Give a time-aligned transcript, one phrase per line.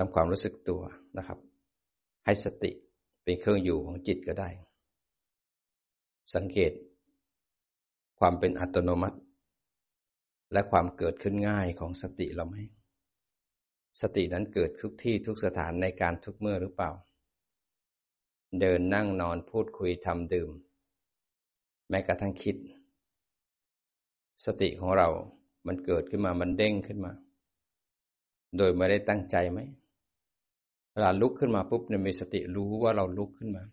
[0.00, 0.82] ทำความรู้สึกตัว
[1.18, 1.38] นะครับ
[2.24, 2.70] ให้สติ
[3.24, 4.48] เป็นเครื่องอยู่ของจิตก็ได้
[6.34, 6.72] สังเกต
[8.18, 9.18] ความเป็นอัตโนมัติ
[10.52, 12.56] และความเกิดขึ้นง่ายของสติเราไหม
[14.00, 16.90] สตินั้นเกิดทุกที่ทุกสถานในการทุกเมื่อหรือเปล่า
[18.60, 20.50] เดินนั่งนอนพูดคุยทำดื่ม
[21.88, 22.56] แม้กระทั่งคิด
[24.44, 25.08] สติของเรา
[25.66, 27.12] มันเกิดขึ้นมา มันเด้งขึ้นมา
[28.56, 29.58] โดยไม่ได้ตั้งใจไหม
[31.02, 33.64] ลาลุกขึ้นมาปุ๊บเนี่ยมีสติรู้ว่าเราลุกขึ้นมา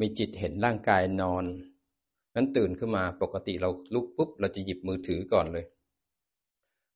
[0.00, 1.44] มีจิตเห็นร่างกายนอน
[2.34, 5.66] นั้นตื่นขึ้นมาปกติเราลุกปุ๊บเราจะหยิบมือถือก่อนเลย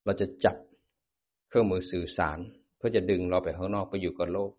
[0.05, 0.57] เราจะจับ
[1.49, 2.39] เครื่องมือสื่อสาร
[2.77, 4.53] เพื่อจะดึงเราไปข้างนอกไปอยู่กับโลก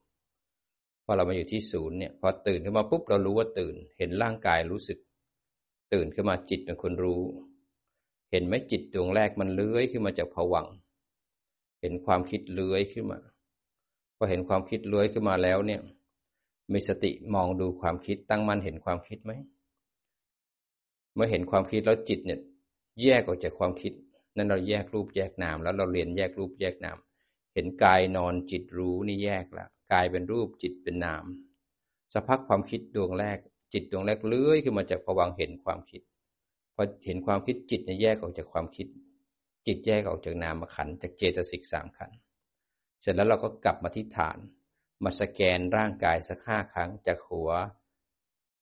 [1.05, 4.99] พอเรามาอยู่ที่ศูนย์เนี่ยพอตื่นขึ้นมาปุ๊บเรารู้ว่าตื่น เห็นร่างกายรู้สึก
[5.93, 7.23] ตื่นขึ้นมาจิตเป็นคนรู้
[8.31, 10.67] เห็นไหมจิตดวงแรกมันเลื้อยขึ้นมาจากผวัง
[11.81, 13.19] เห็นความคิดเลื้อยขึ้นมา
[14.21, 15.81] พอเห็นความคิดเลื้อยขึ้นมาแล้วเนี่ย
[16.73, 19.31] มีสติมองดูความคิดตั้งมั่นเห็นความคิดไหม
[21.13, 22.39] เมื่อเห็นความคิดแล้วจิตเนี่ย
[23.03, 23.93] แยกออกจากความคิด
[24.35, 26.97] นั่นเราแยกรูปแยกนาม แล้วเราเรียนแยกรูปแยกนาม
[27.53, 31.23] เห็นกายนอนจิตรู้นี่แยกละกายเป็นรูปจิตเป็นนาม
[32.13, 33.37] สักพักความคิดดวงแรก
[33.73, 36.01] จิตดวงแรกเลื้อยขึ้นมาจากผวังเห็นความคิด
[36.75, 38.87] พอเห็นความคิดจิตเนี่ยแยกออกจากความคิด
[39.67, 42.11] จิตแยกออกจากนามขันจากเจตสิกสามขัน
[43.01, 44.37] เสร็จแล้วเราก็กลับมาที่ฐาน
[45.03, 47.49] มาสแกนร่างกายสักห้าครั้งจากหัว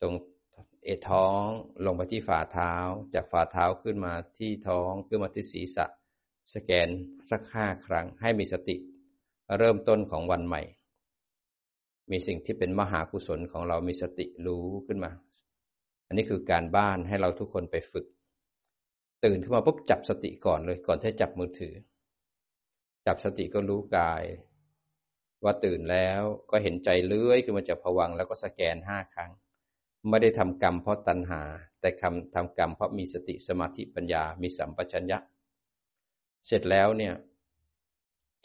[0.01, 0.13] ตรง
[0.83, 1.43] เอท้อง
[1.85, 2.73] ลงไปที่ฝ่าเท้า
[3.13, 5.85] จากฝ่าเท้าขึ้นมาที่ท้องขึ้นมาที่ศีรษะ
[6.53, 6.89] สแกน
[7.29, 8.75] สักห้าครั้งให้มีสติ
[9.57, 10.61] เริ่มต้นของวันใหม่
[12.11, 15.11] มีสิ่งที่เป็นมหากุศลของเรามีสติรู้ขึ้นมา
[16.07, 18.05] อันนี้คือการบ้านให้เราทุกคนไปฝึก
[19.25, 21.73] ตื่นขึ้นมาปุ๊บจับสติก่อนเลยก่อนที่จับมือถือ
[23.07, 24.23] จับสติก็รู้กาย
[25.43, 29.31] ว่าตื่นแล้วก็เห็นใจเลื้อยขึ้นมาจากผวังแล้วก็สแกนห้าครั้ง
[30.09, 31.41] ไม่ได้ทำกรรมเพราะตัณหา
[31.81, 35.17] แต่คำทำกรรมเพราะมีสติสมาธิปัญญา มีสัมปชัญญะ
[36.47, 37.13] เสร็จแล้วเนี่ย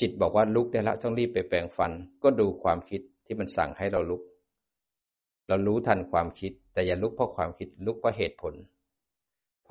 [0.01, 1.93] จิตบอกว่าลุกได้แล้วต้องรีบไปแปลงฟัน
[2.23, 4.23] ก็ดูความคิดที่มันสั่งให้เราลุก
[5.49, 8.55] เรารู้ทันความคิด แต่อย่าลุกเพราะความคิดลุกเพราะเหตุผล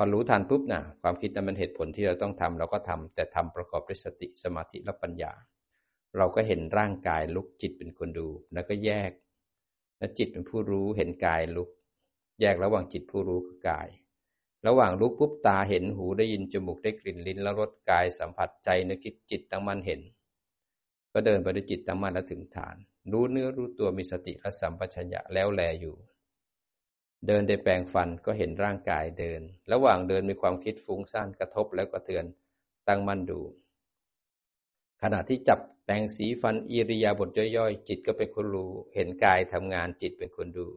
[0.01, 5.33] อรู้ทันปุ๊บนะความคิดนั้นมันเหตุผลที่เราต้องทำเราก็ทำแต่ทำประกอบด้วยสติสมาธิและปัญญา
[6.17, 9.11] เราก็เห็นร่างกายลุกจิตเป็นคนดู แล้วก็แยก
[9.99, 11.69] และจิตเป็นผู้รู้เห็นกายลุก
[12.41, 13.87] แยกระหว่างจิตผู้รู้คือกาย
[14.67, 20.01] ระหว่างลุกปุ๊บตาเห็นหูได้ยินจมูกได้กลิ่นลิ้น แล้วรสกายสัมผัสใจนึกคิดจิตตั้งมั่นเห็น
[21.13, 22.75] ก็เดินไปด้วยจิตตั้งมั่นแล้วถึงฐาน
[23.11, 25.95] รู้เนื้อรู้ตัวมีสติและสัมปชัญญะแล้วแลอยู่
[27.27, 32.25] เดินได้แปลงฟันก็เห็นร่างกายเดิน ระหว่างเดินมีความคิดฟุ้งซ่านกระทบแล้วก็เตือน
[32.87, 33.39] ตั้งมั่นดู
[35.01, 40.67] ขณะที่จับแปรงสีฟันอิริยาบถย่อยๆ จิตก็เป็นคนรู้ เห็นกายทำงานจิตเป็นคนดู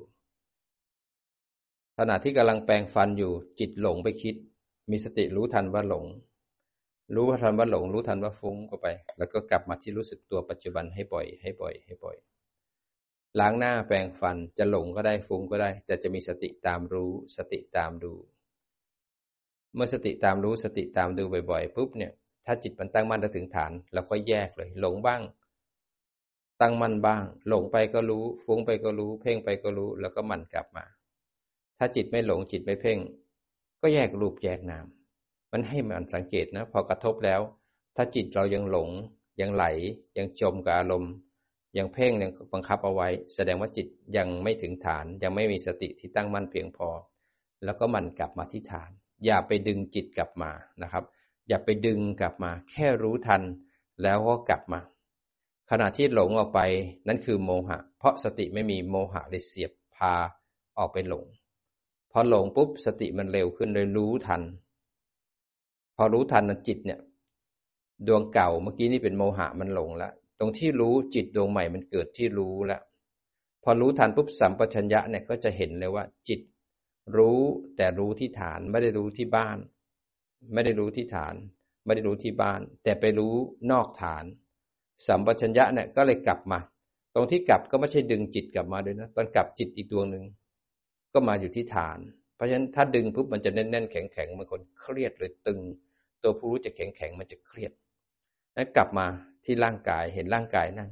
[1.99, 4.35] ขณะที่กำลังแปรงฟันอยู่ จิตหลงไปคิด
[4.91, 6.05] มีสติรู้ทันว่าหลง
[7.15, 8.87] รู้ว่าทันว่าหลง รู้ทันว่าฟุ้งก็ไป
[9.19, 12.17] แล้วก็กลับมาที่รู้สึกตัวปัจจุบันให้บ่อย ให้บ่อย ให้บ่อย
[13.41, 18.13] ล้างหน้าแปรงฟันจะหลงก็ได้ฟุ้งก็ได้ แต่จะมีสติตามรู้สติตามดู
[19.75, 22.13] เมื่อสติตามรู้สติตามดูบ่อยๆปุ๊บเนี่ย
[22.47, 25.23] ถ้าจิตมันตั้งมั่นถึงฐานเราก็แยกเลย หลงบ้าง
[26.61, 30.85] ตั้งมั่นบ้าง หลงไปก็รู้ ฟุ้งไปก็รู้ เพ่งไปก็รู้แล้วก็มันกลับมา
[31.79, 32.99] ถ้าจิตไม่หลงจิตไม่เพ่ง
[33.81, 34.87] ก็แยกรูปแยกนาม
[35.53, 37.41] มันให้มันสังเกตนะ พอกระทบแล้ว
[37.97, 38.91] ถ้าจิตเรายังหลง
[39.41, 39.65] ยังไหล
[40.19, 41.13] ยังจมกับอารมณ์
[41.79, 43.87] ยังเพ่งยังบังคับเอาไว้ แสดงว่าจิต
[44.17, 46.89] ยังไม่ถึงฐาน ยังไม่มีสติที่ตั้งมั่นเพียงพอ
[47.65, 48.91] แล้วก็มันกลับมาที่ฐาน
[49.25, 50.51] อย่าไปดึงจิตกลับมา
[50.83, 51.05] นะครับ
[51.49, 53.43] อย่าไปดึงกลับมา แค่รู้ทัน
[54.03, 54.81] แล้วก็กลับมา
[55.71, 56.61] ขณะที่หลงออกไป
[57.09, 60.15] นั่นคือโมหะ เพราะสติไม่มีโมหะเลยเสียบพา
[60.79, 61.25] ออกไปหลง
[62.13, 64.43] พอหลงปุ๊บสติมันเร็วขึ้นเลยรู้ทัน
[65.97, 67.01] พอรู้ทันนจิตเนี่ย
[68.07, 72.83] ดวงเก่าเมื่อกี้นี่เป็นโมหะมันหลงแล้ว ตรงที่รู้จิตดวงใหม่มันเกิดที่รู้แล้ว
[73.65, 76.41] พอรู้ทันปุ๊บสัมปชัญญะเนี่ยก็จะเห็นเลยว่า จิต
[77.17, 77.41] รู้
[77.77, 79.59] แต่รู้ที่ฐานไม่ได้รู้ที่บ้าน
[80.53, 81.35] ไม่ได้รู้ที่ฐาน
[81.85, 83.35] ไม่ได้รู้ที่บ้าน แต่ไปรู้
[83.71, 84.25] นอกฐาน
[85.07, 86.59] สัมปชัญญะเนี่ยก็เลยกลับมา
[87.15, 90.25] ตรงที่กลับก็ไม่ใช่ดึงจิตกลับมาด้วยนะตอนกลับจิตอีกดวงหนึ่ง
[91.13, 91.99] ก็มาอยู่ที่ฐาน
[92.35, 95.61] เพราะฉะนั้นถ้าดึงปุ๊บมันจะแน่นๆแข็งๆมันคนเครียดเลยตึง
[96.23, 97.73] ตัวผู้รู้จะแข็งๆมันจะเครียด
[98.55, 99.07] แล้วกลับมา
[99.45, 100.91] ที่ร่างกายเห็นร่างกายนั่ง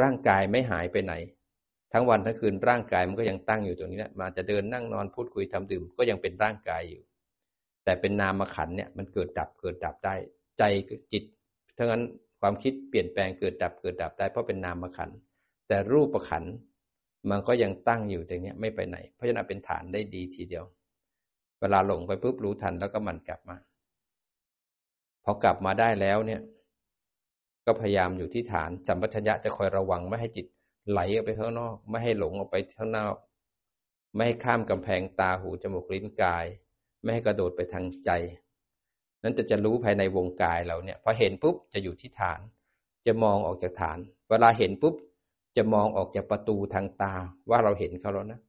[0.00, 1.14] ร่างกายไม่หายไปไหน
[1.92, 7.02] ทั้งวันทั้งคืนร่างกายมันก็ยังตั้งอยู่ตรงนี้นะมาจะเดินนั่งนอนพูดคุยทำดื่มก็ยังเป็นร่างกายอยู่
[7.84, 10.14] แต่เป็นนามขันเนี่ยมันเกิดดับเกิดดับได้
[10.58, 10.62] ใจ
[11.12, 11.24] จิต
[11.76, 12.02] ทั้งนั้น
[12.40, 15.10] ความคิดเปลี่ยนแปลงเกิดดับเกิดดับได้เพราะเป็นนามขัน
[15.68, 16.44] แต่รูปขัน
[17.30, 20.64] มันก็ยังตั้งอยู่ตรงนี้ไม่ไปไหน เพราะฉะนั้นเป็นฐานได้ดีทีเดียว
[21.60, 23.56] เวลาหลงไปปุ๊บรู้ทันแล้วก็มันกลับมา
[25.24, 26.40] พอกลับมาได้แล้วเนี่ย
[27.68, 30.46] ก็พยายามอยู่ที่ฐานสัมปชัญญะจะคอยระวังไม่ให้จิต
[30.90, 33.14] ไหลออกไปข้างนอก ไม่ให้หลงออกไปข้างนอก
[34.14, 36.46] ไม่ให้ข้ามกำแพงตาหูจมูกลิ้นกาย
[37.02, 38.10] ไม่ให้กระโดดไปทางใจ
[39.22, 42.40] นั้นจะจะรู้ภายในวงกายเราเนี่ยพอเห็นปุ๊บจะอยู่ที่ฐาน
[43.06, 43.98] จะมองออกจากฐาน
[44.30, 44.94] เวลาเห็นปุ๊บ
[45.56, 47.14] จะมองออกจากประตูทางตา
[47.50, 48.40] ว่าเราเห็นเขาแล้วนะ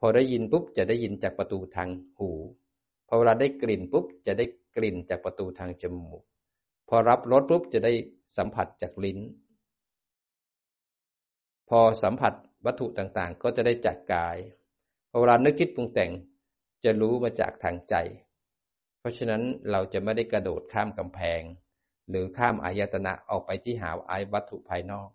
[0.00, 1.88] พอได้ยินปุ๊บจะได้ยินจากประตูทาง
[2.18, 2.30] หู
[3.08, 4.44] พอเวลาได้กลิ่นปุ๊บจะได้
[4.76, 6.22] กลิ่นจากประตูทางจมูก
[6.94, 7.92] พอรับรสปุ๊บจะได้
[8.36, 9.18] สัมผัสจากลิ้น
[11.68, 12.34] พอสัมผัส
[12.66, 14.36] วัตถุต่างๆ ก็จะได้จากกาย
[15.10, 16.10] พอเวลานึกคิดปรุงแต่ง
[16.84, 17.94] จะรู้มาจากทางใจ
[18.98, 21.42] เพราะฉะนั้นเราจะไม่ได้กระโดดข้ามกำแพง
[22.08, 25.08] หรือข้ามอายตนะออกไปที่หาอายวัตถุภายนอก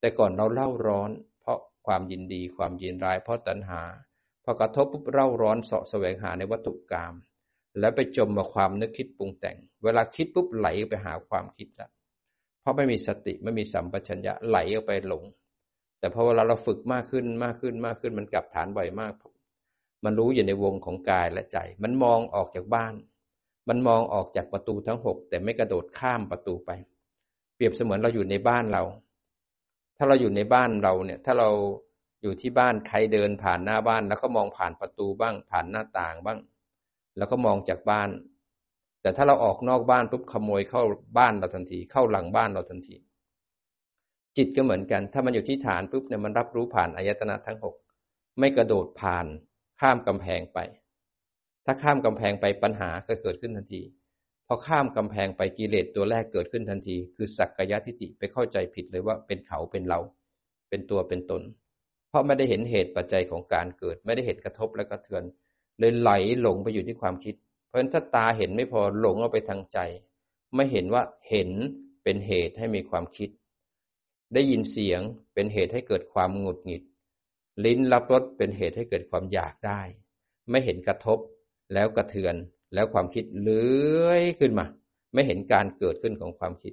[0.00, 3.80] แต่ก่อนเราเล่าร้อน เพราะความยินดีความยินร้ายเพราะตัณหา
[4.44, 7.14] พอกระทบปุ๊บเล่าร้อนเสาะแสวงหาในวัตถุกรรม
[7.80, 11.90] แล้วไปจมมาความนึกคิดปรุงแต่ง เวลาคิดปุ๊บไหลไปหาความคิดล้ว
[12.60, 15.24] เพราะไม่มีสติไม่มีสัมปชัญญะไหลออกไปหลง
[15.98, 19.12] แต่พอเวลาเราฝึกมากขึ้นมากขึ้นมากขึ้นมันกลับฐานบ่อยมาก
[20.04, 22.94] มันรู้อยู่ในวงของกายและใจ มันมองออกจากบ้าน
[23.68, 26.70] มันมองออกจากประตูทั้งหกแต่ไม่กระโดดข้ามประตูไป
[27.54, 28.82] เปรียบเสมือนเราอยู่ในบ้านเรา
[29.96, 31.48] ถ้าเราอยู่ในบ้านเราเนี่ย ถ้าเรา
[32.22, 36.38] อยู่ที่บ้านใครเดินผ่านหน้าบ้านแล้วก็มองผ่านประตูบ้าง ผ่านหน้าต่างบ้าง
[37.18, 38.10] แล้วก็มองจากบ้าน
[39.02, 40.82] แต่ถ้าเราออกนอกบ้านปุ๊บขโมยเข้า
[41.18, 42.96] บ้านเราทันที เข้าหลังบ้านเราทันที
[44.36, 47.74] จิตก็เหมือนกัน ถ้ามันอยู่ที่ฐานปุ๊บเนี่ยมันรับรู้ผ่านอายตนะทั้งหก
[48.38, 49.26] ไม่กระโดดผ่าน
[49.80, 50.58] ข้ามกำแพงไป
[51.64, 53.82] ถ้าข้ามกำแพงไปปัญหาก็เกิดขึ้นทันที
[54.46, 60.00] พอข้ามกำแพงไปกิเลสตัวแรกเกิดขึ้นทันที คือสักกายทิฏฐิไปเข้าใจผิดเลยว่าเป็นเขาเป็นเรา
[60.68, 61.42] เป็นตัวเป็นตน
[62.08, 65.22] เพราะไม่ได้เห็นเหตุปัจจัยของการเกิด ไม่ได้เห็นกระทบและกระเทือน
[65.78, 66.10] เลยไหล
[66.40, 67.34] หลงไปอยู่ที่ความคิด
[67.66, 69.78] เพราะฉะนั้นถ้าตาเห็นไม่พอหลงเอาไปทางใจ
[70.54, 71.50] ไม่เห็นว่าเห็น
[72.02, 73.30] เป็นเหตุให้มีความคิด
[74.34, 75.00] ได้ยินเสียง
[75.34, 76.82] เป็นเหตุให้เกิดความหงุดหงิด
[77.64, 79.80] ลิ้นรับรสเป็นเหตุให้เกิดความอยากได้
[80.50, 81.18] ไม่เห็นกระทบ
[81.74, 82.34] แล้วกระเทือน
[82.74, 84.66] แล้วความคิดเลื้อยขึ้นมา
[85.14, 86.72] ไม่เห็นการเกิดขึ้นของความคิด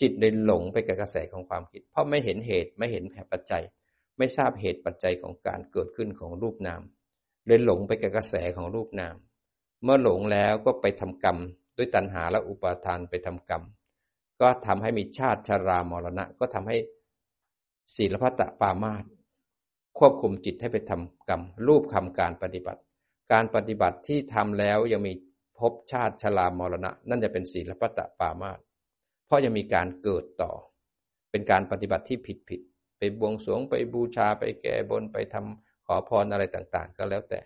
[0.00, 3.62] จิตเลยหลงไปกับกระแสของความคิด เพราะไม่เห็นเหตุไม่เห็นปัจจัย
[4.18, 6.82] ไม่ทราบเหตุปัจจัยของการเกิดขึ้นของรูปนาม
[7.46, 9.16] เลยหลงไปกับกระแสของรูปนาม
[9.82, 11.38] เมื่อหลงแล้วก็ไปทำกรรม
[11.76, 13.62] ด้วยตัณหาและอุปาทานไปทำกรรม
[14.40, 16.76] ก็ทำให้มีชาติชารามรณะ ก็ทำให้
[17.96, 19.04] ศีลพัตตปามาต
[19.98, 22.80] ควบคุมจิตให้ไปทำกรรม รูปคำการปฏิบัติ
[23.32, 25.12] การปฏิบัติที่ทำแล้วยังมี
[25.58, 28.58] ภพชาติชรามรณะ นั่นจะเป็นศีลปัตตปามาต
[29.26, 30.52] เพราะยังมีการเกิดต่อ
[31.30, 32.60] เป็นการปฏิบัติที่ผิดผิด
[32.98, 37.40] ไปบวงสรวงไปบูชาไปแก้บนไปทำ ขอพรอะไรต่างๆ ก็แล้วแต่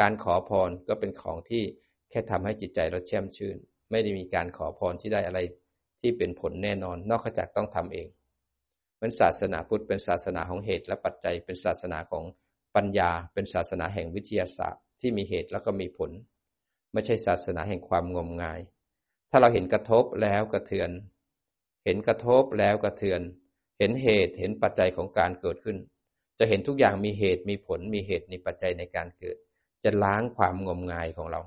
[0.00, 1.62] การขอพรก็เป็นของที่
[2.10, 3.56] แค่ทำให้จิตใจเราแช่มชื่น
[3.90, 5.40] ไม่ได้มีการขอพรที่ได้อะไร
[6.00, 8.08] ที่เป็นผลแน่นอน นอกจากต้องทำเอง
[8.98, 12.24] เป็นศาสนาพุทธเป็นศาสนาของเหตุและปัจจัย เป็นศาสนาของ
[12.76, 16.10] ปัญญา เป็นศาสนาแห่งวิทยาศาสตร์ ที่มีเหตุแล้วก็มีผล
[16.92, 18.60] ไม่ใช่ศาสนาแห่งความงมงาย
[19.30, 20.90] ถ้าเราเห็นกระทบแล้วกระเทือน
[21.84, 23.20] เห็นกระทบแล้วกระเทือน
[23.78, 25.76] เห็นเหตุเห็นปัจจัยของการเกิดขึ้น
[26.38, 29.36] จะเห็นทุกอย่างมีเหตุมีผลมีเหตุมีปัจจัยในการเกิด
[29.84, 31.40] จะล้างความงมงายของเรา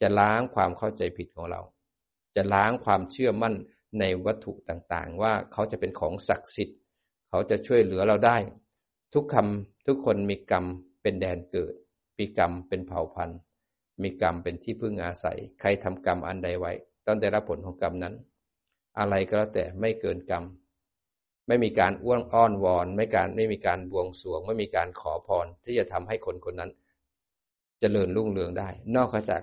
[0.00, 1.60] จะล้างความเข้าใจผิดของเรา
[2.36, 3.54] จะล้างความเชื่อมั่น
[4.00, 6.78] ในวัตถุต่างๆ ว่าเขาจะเป็นของศักดิ์สิทธิ์
[7.28, 8.38] เขาจะช่วยเหลือเราได้
[9.14, 10.64] ทุกคำทุกคนมีกรรม
[11.02, 11.74] เป็นแดนเกิด
[12.18, 13.38] มีกรรมเป็นเผ่าพันธุ์
[14.02, 16.72] มีกรรมเป็นที่พึ่งอาศัย ใครทำกรรมอันใดไว้
[17.06, 18.14] ต้องได้รับผลของกรรมนั้น
[18.98, 20.44] อะไรก็แล้วแต่ไม่เกินกรรม
[21.48, 26.74] ไม่มีการอ้วนอ้อนวอน ไม่การไม่มีการบวงสรวง ไม่มีการขอพรที่จะทำให้คนคนนั้นจ
[27.80, 29.42] เจริญรุ่งเรืองได้ นอกจาก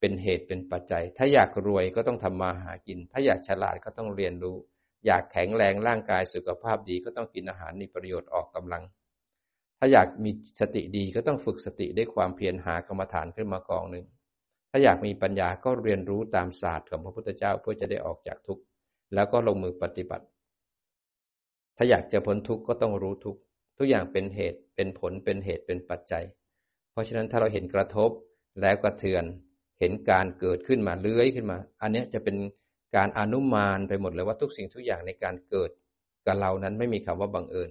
[0.00, 4.56] เป็นเหตุเป็นปัจจัย ถ้าอยากรวยก็ต้องทำมาหากิน ถ้าอยากฉลาดก็ต้องเรียนรู้
[5.06, 8.82] อยากแข็งแรงร่างกายสุขภาพดีก็ต้องกินอาหารมีประโยชน์ออกกำลัง
[9.78, 14.06] ถ้าอยากมีสติดีก็ต้องฝึกสติด้วยความเพียรหากรรมฐานขึ้นมากองหนึ่ง
[14.70, 18.62] ถ้าอยากมีปัญญาก็เรียนรู้ตามศาสตร์ของพระพุทธเจ้าเพื่อจะได้ออกจากทุกข์
[19.14, 20.24] แล้วก็ลงมือปฏิบัติ
[21.78, 23.40] ถ้าอยากจะพ้นทุกข์ก็ต้องรู้ทุกข์
[23.78, 26.24] ทุกอย่างเป็นเหตุเป็นผลเป็นเหตุเป็นปัจจัย
[26.92, 28.10] เพราะฉะนั้นถ้าเราเห็นกระทบ
[28.60, 29.24] แล้วกระเทือน
[29.80, 32.36] เห็นการเกิดขึ้นมาเลื้อยขึ้นมา อันนี้จะเป็น
[32.96, 35.70] การอนุมานไปหมดเลยว่าทุกสิ่งทุกอย่างในการเกิด
[36.26, 37.70] กับเรานั้นไม่มีคำว่าบังเอิญ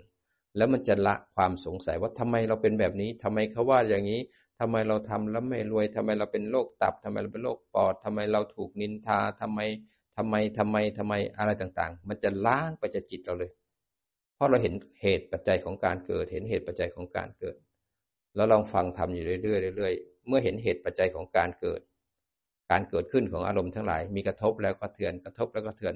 [0.57, 4.21] แล้วมันจะละความสงสัยว่าทำไมเราเป็นแบบนี้ทำไมเขาว่าอย่างนี้
[4.59, 9.59] ทำไมเราทำแล้วไม่รวยทำไมเราเป็นโรคตับทำไมเราเป็นโรคปอดทำไมเราถูกนินทาทำไม
[10.17, 13.51] ทำไมทำไมทำไมอะไรต่างๆ มันจะล้างไปจากจิตเราเลย
[14.38, 17.56] เพราะเราเห็นเหตุปัจจัยของการเกิด เห็นเหตุปัจจัยของการเกิด
[18.36, 21.82] แล้วลองฟังทำอยู่เรื่อยๆเรื่อยๆ เมื่อเห็นเหตุปัจจัยของการเกิด
[22.72, 25.96] การเกิดขึ้นของอารมณ์ทั้งหลาย มีกระทบแล้วก็เทือน กระทบแล้วก็เทือน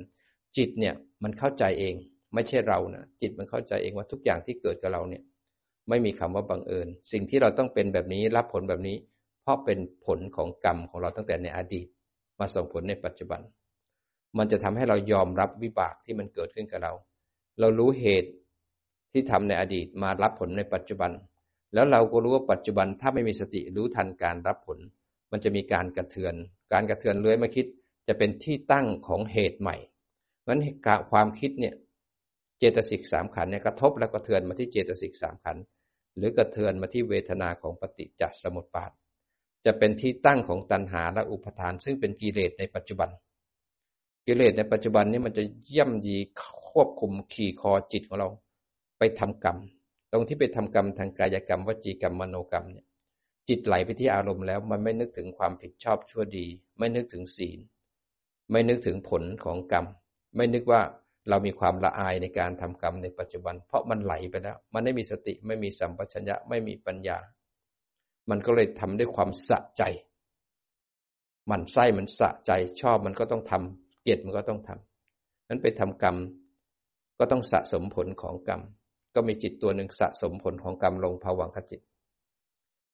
[0.58, 0.94] จิตเนี่ย
[1.24, 1.94] มันเข้าใจเอง
[2.34, 5.24] ไม่ใช่เรานะจิตมันเข้าใจเองว่าทุกอย่างที่เกิดกับเราเนี่ย
[5.90, 8.98] ไม่มีคำว่าบังเอิญ สิ่งที่เราต้องเป็นแบบนี้รับผลแบบนี้
[9.44, 11.88] เพราะเป็นผลของกรรมของเราตั้งแต่ในอดีต
[12.40, 13.42] มาส่งผลในปัจจุบัน
[14.38, 16.94] มันจะทำให้เรายอมรับวิบากที่มันเกิดขึ้นกับเรา
[17.62, 18.32] เรารู้เหตุ
[19.12, 21.12] ที่ทำในอดีตมารับผลในปัจจุบัน
[21.74, 24.80] แล้วเราก็รู้ว่าปัจจุบันถ้าไม่มีสติรู้ทันการรับผล
[25.32, 26.34] มันจะมีการกระเทือน
[26.74, 27.65] การกระเทือนเลื้อยมาคิด
[28.08, 29.75] จะเป็นที่ตั้งของเหตุใหม่
[30.39, 30.63] เพราะฉะนั้น
[31.12, 31.74] ความคิดเนี่ย
[32.60, 35.58] เจตสิกสามขันเนี่ยกระทบแล้วกระเทือนมาที่เจตสิกสามขัน
[36.18, 38.91] หรือกระเทือนมาที่เวทนาของปฏิจจสมุปบาท
[39.65, 43.10] จะเป็นที่ตั้งของตัณหาและอุปทาน ซึ่งเป็นกิเลสในปัจจุบัน
[44.25, 46.18] กิเลสในปัจจุบันนี้มันจะเยี่ยมยี
[46.68, 48.30] ควบคุมขี่คอจิตของเรา
[49.00, 49.58] ไปทำกรรม
[50.12, 52.86] ตรงที่ไปทำกรรมทางกายกรรมวจีกรรมมโนกรรมเนี่ย
[53.50, 56.46] จิตไหลไปที่อารมณ์แล้ว มันไม่นึกถึงความผิดชอบชั่วดี
[56.78, 57.60] ไม่นึกถึงศีล
[58.51, 59.86] ไม่นึกถึงผลของกรรม
[60.36, 60.82] ไม่นึกว่า
[61.30, 67.18] เรามีความละอายในการทำกรรมในปัจจุบัน เพราะมันไหลไปแล้ว มันไม่มีสติไม่มีสัมปชัญญะไม่มีปัญญา
[68.30, 69.84] มันก็เลยทำด้วยความสะใจ
[71.50, 72.51] มันไส้มันสะใจ
[72.82, 76.15] ชอบมันก็ต้องทำ เกียรติมันก็ต้องทำนั้นไปทำกรรม
[77.20, 78.62] ก็ต้องสะสมผลของกรรม
[79.15, 81.81] ก็มีจิตตัวหนึ่งสะสมผลของกรรมลงภวังคจิต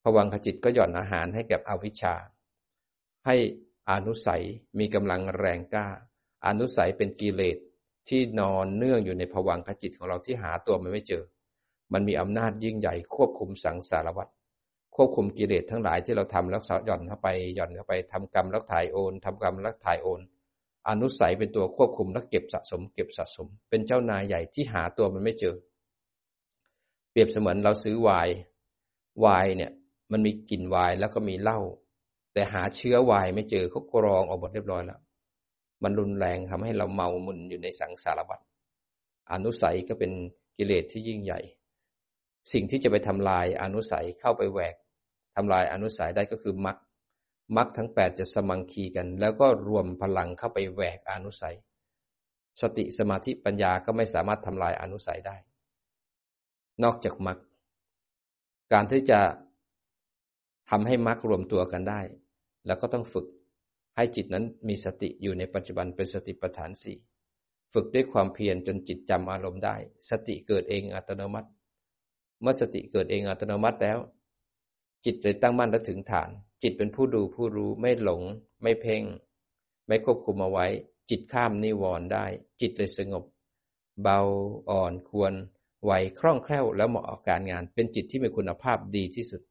[0.03, 2.15] ภวังคจิตก็หย่อนอาหารให้กับอวิชชา
[3.25, 3.35] ให้
[3.91, 4.43] อนุสัย
[4.79, 5.87] มีกำลังแรงกล้า
[6.47, 7.57] อนุสัยเป็นกิเลส
[8.09, 11.23] ที่นอนเนื่องอยู่ในภวังคจิตของเราที่หาตัวมันไม่เจอ
[11.93, 14.27] มันมีอำนาจยิ่งใหญ่ควบคุมสังสารวัฏ
[14.95, 20.19] ควบคุมกิเลสทั้งหลายที่เราทำแล้วหย่อนเข้าไปหย่อนเข้าไปทำกรรมแล้วถ่ายโอนทำกรรมแล้วถ่ายโอน
[20.89, 25.55] อนุสัยเป็นตัวควบคุมและเก็บสะสม เก็บสะสม เป็นเจ้านายใหญ่ที่หาตัวมันไม่เจอ
[27.11, 28.35] เปรียบเสมือนเราซื้อไวน์
[29.21, 29.71] ไวน์เนี่ย
[30.11, 31.59] มันมีกลิ่นไวน์แล้วก็มีเหล้า
[32.33, 34.99] แต่หาเชื้อไวน์ไม่เจอเขากรองออกหมดเรียบร้อยแล้ว
[35.83, 38.39] มันรุนแรงทำให้เราเมามุนอยู่ในสังสารวัฏ
[39.31, 40.11] อนุสัยก็เป็น
[40.57, 41.39] กิเลสที่ยิ่งใหญ่
[42.53, 44.75] สิ่งที่จะไปทำลายอนุสัยเข้าไปแหวก
[45.35, 46.77] ทำลายอนุสัยได้ก็คือมรรค
[47.55, 51.55] มรรคทั้งแปดจะสมังคีกัน แล้วก็รวมพลังเข้าไปแหวกอนุสัย
[52.61, 55.35] สติสมาธิปัญญาก็ไม่สามารถทำลายอนุสัยได้
[56.83, 57.37] นอกจากมรรค
[58.73, 59.19] การที่จะ
[60.69, 62.01] ทำให้มรรครวมตัวกันได้
[62.65, 63.27] แล้วก็ต้องฝึก
[63.95, 66.97] ให้จิตนั้นมีสติอยู่ในปัจจุบันเป็นสติปัฏฐานสี่
[67.73, 69.75] ฝึกด้วยความเพียรจนจิตจำอารมณ์ได้
[70.09, 71.49] สติเกิดเองอัตโนมัติ
[72.41, 73.99] เมื่อสติเกิดเองอัตโนมัติแล้ว
[75.05, 76.29] จิตเลยตั้งมั่นและถึงฐาน
[76.61, 78.21] จิตเป็นผู้ดูผู้รู้ไม่หลง
[78.61, 79.03] ไม่เพ่ง
[79.87, 80.65] ไม่ควบคุมเอาไว้
[81.09, 82.25] จิตข้ามนิวรณ์ได้
[82.61, 83.23] จิตเลยสงบ
[84.03, 84.19] เบา
[84.69, 85.33] อ่อนควร
[85.83, 89.41] ไหวคล่องแคล่วแล้วเหมาะกับการงาน เป็นจิตที่มีคุณภาพดีที่สุด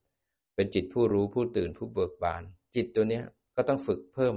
[0.55, 2.43] เป็นจิตผู้รู้ผู้ตื่นผู้เบิกบาน
[2.75, 3.25] จิตตัวเนี้ย
[3.57, 4.35] ก็ต้องฝึกเพิ่ม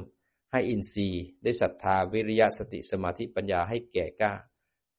[0.51, 4.33] ให้อินทรีย์ ได้ศรัทธาวิริยะสติสมาธิปัญญาให้แก่กล้า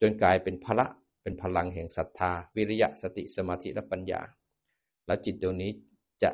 [0.00, 0.86] จนกลายเป็นพละ
[1.22, 4.20] เป็นพลังแห่งศรัทธา วิริยะสติสมาธิและปัญญา
[5.06, 5.70] แล้วจิตตัวนี้
[6.22, 6.30] จะ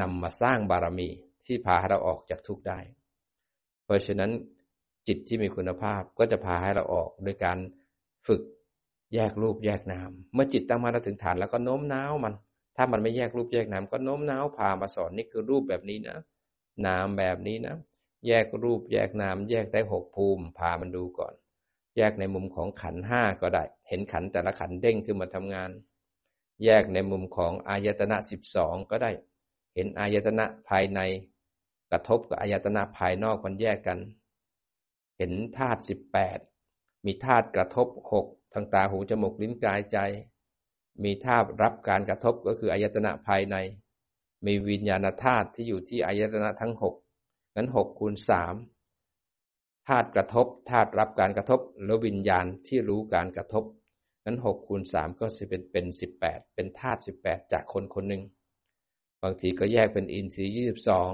[0.00, 1.08] นำมาสร้างบารมี
[1.46, 2.78] ที่พาให้เราออกจากทุกข์ได้
[3.84, 4.30] เพราะฉะนั้น
[5.08, 7.58] จิตที่มีคุณภาพก็จะพาให้เราออกโดยการ
[8.26, 8.42] ฝึก
[9.14, 12.34] แยกรูปแยกนาม เมื่อจิตตั้งมาถึงฐานแล้วก็โน้มน้าวมัน
[12.76, 16.18] ถ้ามันไม่แยกรูปแยกนามก็โน้มน้าวพามาสอนนี่คือรูปแบบนี้นะ
[16.86, 17.76] นามแบบนี้นะ
[18.26, 21.34] แยกรูปแยกนาม แยกได้หกภูมิ พามันดูก่อน
[21.96, 25.70] แยกในมุมของขันห้าก็ได้ เห็นขันแต่ละขันเด้งขึ้นมาทำงาน
[26.64, 29.10] แยกในมุมของอายตนะสิบสองก็ได้
[29.78, 31.00] เห็นอายตนะภายใน
[31.90, 33.98] กระทบกับอายตนะภายนอกมันแยกกัน
[35.18, 36.38] เห็นธาตุสิบแปด
[37.04, 39.98] มีธาตุกระทบหกทางตาหูจมูกลิ้นกายใจ
[41.04, 43.56] มีธาตุรับการกระทบก็คืออายตนะภายใน
[44.46, 46.94] มีวิญญาณธาตุที่อยู่ที่อายตนะทั้งหก
[47.56, 48.54] งั้นหกคูณสาม
[49.88, 53.64] ธาตุกระทบธาตุรับการกระทบแล้ววิญญาณที่รู้การกระทบ
[54.24, 58.24] งั้นหกคูณสามก็จะเป็นเป็นสิบแปดเป็นธาตุสิบแปดจากคนคนหนึ่ง
[59.22, 61.10] บางทีก็แยกเป็นอินทรีย์ยี่สิบสอง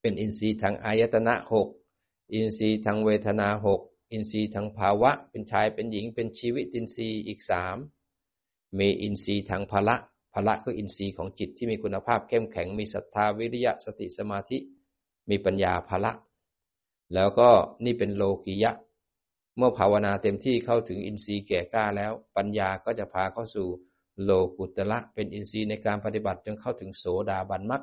[0.00, 1.68] เป็นอินทรีย์ทางอายตนะหก
[2.32, 3.80] อินทรีย์ทางเวทนาหก
[4.12, 7.76] อินทรีย์ทางภาวะ เป็นชายเป็นหญิงเป็นชีวิตอินทรีย์อีกสาม
[8.78, 9.96] มีอินทรีย์ทางพละ
[10.32, 14.58] พละคืออินทรีย์ของจิตที่มีคุณภาพเข้มแข็งมีศรัทธาวิริยะสติสมาธิ
[15.30, 16.12] มีปัญญาพละ
[17.14, 17.48] แล้วก็
[17.84, 18.72] นี่เป็นโลกิยะ
[19.56, 23.68] เมื่อภาวนาเต็มที่เข้าถึงอินทรีย์แก่กล้าแล้ว ปัญญาก็จะพาเข้าสู่
[24.24, 27.82] โลกุตระเป็นอินทรีย์ในการปฏิบัติจนเข้าถึงโสดาบันมรรค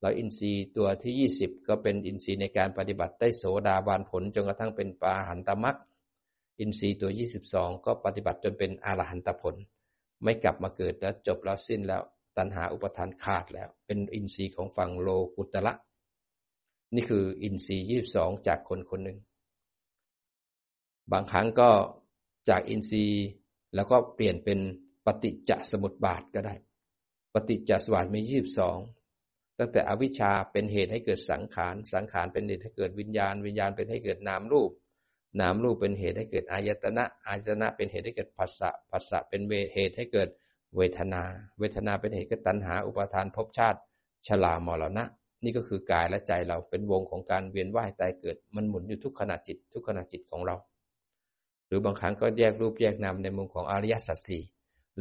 [0.00, 5.76] เราอินทรีย์ตัวที่ยี่สิบก็เป็นอินทรีย์ในการปฏิบัติได้โสดาบันผลจนกระทั่งเป็นอรหันตมรรค
[6.60, 9.54] อินทรีย์ตัวยี่สิบสองก็ปฏิบัติจนเป็นอรหันตผล
[10.22, 12.02] ไม่กลับมาเกิดแล้วจบแล้วสิ้นแล้ว
[12.36, 15.72] ตัณหาอุปาทานขาดแล้ว เป็นอินทรีย์ของฝั่งโลกุตละ
[16.94, 19.18] นี่คืออินทรีย์ยี่สิบสองจากคนคนหนึ่ง
[21.12, 21.70] บางครั้งก็
[22.48, 23.24] จากอินทรีย์
[23.74, 24.58] แล้วก็เปลี่ยนเป็น
[25.08, 26.54] ปฏิจจสมุปบาทก็ได้
[27.34, 28.78] ปฏิจจสมุปบาทมียี่สิบสอง
[29.58, 34.70] ตั้งแต่อวิชชาเป็นเหตุให้เกิดสังขาร สังขารเป็นเหตุให้เกิดวิญญาณ วิญญาณเป็นให้เกิดนามรูป
[35.40, 39.40] นามรูปเป็นเหตุให้เกิดอายตนะ อายตนะเป็นเหตุให้เกิดภาษะภาษะเป็น
[39.74, 40.28] เหตุให้เกิด
[40.76, 41.22] เวทนา
[41.58, 43.78] เวทนาเป็นเหตุก็ตัณหา อุปาทานภพชาติ
[44.26, 45.04] ชรามรณะ
[45.44, 50.56] นี่ก็คือกายและใจเราเป็นวงของการเวียนว่ายตายเกิด มันหมุนอยู่ทุกขณะจิต ทุกขณะจิตของเรา
[51.66, 54.42] หรือบางครั้งก็แยกรูปแยกนามในมุมของอริยสัจสี่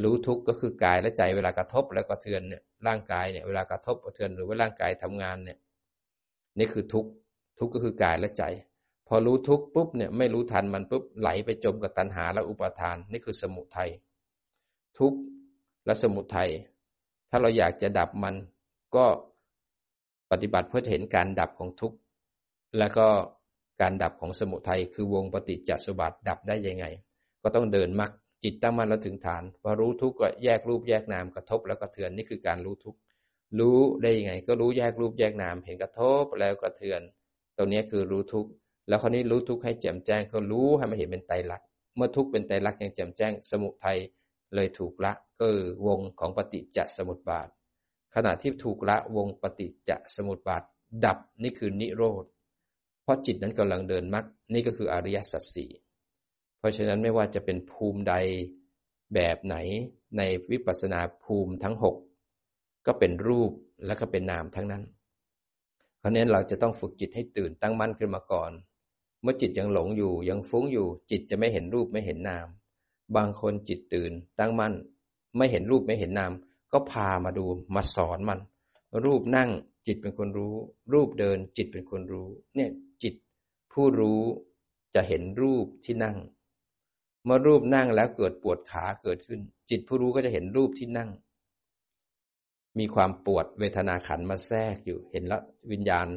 [0.04, 5.58] รู้ทุกข์ก็คือกายและใจเวลากระทบแล้วก็เทือนเนี่ยร่างกายเนี่ยเวลากระทบกระเทือนหรือว่าร่างกายทำงานเนี่ย
[6.60, 7.10] นี่คือทุกข์
[7.60, 8.44] ทุกข์ก็คือกายและใจ
[9.08, 13.90] พอรู้ทุกข์ปุ๊บเนี่ยไม่รู้ทันมันปุ๊บไหลไปจมกับตัณหาและอุปาทาน นี่คือสมุทัย
[15.00, 15.20] ทุกข์
[15.86, 16.50] และสมุทัย
[17.30, 18.36] ถ้าเราอยากจะดับมัน
[18.96, 19.06] ก็
[20.32, 21.98] ปฏิบัติเพื่อเห็นการดับของทุกข์
[22.78, 23.08] แล้วก็
[23.82, 26.86] การดับของสมุทัยคือวงปฏิจจสมบัติดับได้ยังไง
[27.44, 28.12] ก็ต้องเดินมรรค
[28.44, 33.00] จิตตั้งมั่นแล้วถึงฐานพอรู้ทุกข์ก็แยกรูปแยกนามกระทบแล้วก็เทือนนี่คือการรู้ทุกข์
[33.60, 37.02] รู้ได้ยังไง ก็รู้แยกรูปแยกนามเห็นกระทบแล้วก็เทือน
[37.58, 38.50] ตรงนี้คือรู้ทุกข์
[38.88, 43.98] แล้วคราวนี้รู้ทุกข์ให้แจ่มแจ้งก็รู้ให้มันเห็นเป็นไตรลักษณ์เมื่อทุกข์เป็นไตรลักษณ์อย่างแจ่มแจ้งสมุทัย
[44.56, 45.48] เลยถูกละก็
[45.88, 47.48] วงของปฏิจจสมุปบาท
[48.16, 50.64] ขณะที่ถูกละวงปฏิจจสมุปบาท
[51.06, 52.26] ดับนี่คือนิโรธ
[53.04, 55.72] เพราะจิตนั้นกำลังเดินมรรคนี่ก็คืออริยสัจสี่
[56.68, 58.16] ราะฉะนั้นไม่ว่าจะเป็นภูมิใด
[59.16, 59.56] แบบไหน
[60.18, 60.22] ใน
[60.52, 61.96] วิปัสสนาภูมิทั้งหก
[62.86, 63.52] ก็เป็นรูป
[63.86, 64.84] และก็เป็นนามทั้งนั้น
[66.00, 68.52] เพราะนั้นเราจะต้องฝึกจิตให้ตื่นตั้งมั่นขึ้นมาก่อน
[69.22, 72.48] เมื่อจิตยังหลงอยู่ยังฟุ้งอยู่ จิตจะไม่เห็นรูปไม่เห็นนาม
[73.16, 74.74] บางคนจิตตื่นตั้งมั่น
[75.38, 76.32] ไม่เห็นรูปไม่เห็นนาม
[76.74, 78.40] ก็พามาดูมาสอนมัน
[79.06, 79.50] รูปนั่ง
[79.88, 80.56] จิตเป็นคนรู้
[80.94, 82.70] รูปเดินจิตเป็นคนรู้ เนี่ย
[83.04, 83.14] จิต
[83.74, 84.22] ผู้รู้
[84.96, 86.18] จะเห็นรูปที่นั่ง
[87.28, 91.10] เมื่อรูปนั่งแล้วเกิดปวดขาเกิดขึ้น จิตผู้รู้ก็จะเห็นรูปที่นั่ง
[92.80, 96.08] มีความปวดเวทนาขันมาแทรกอยู่เห็นแล้ววิญญาณ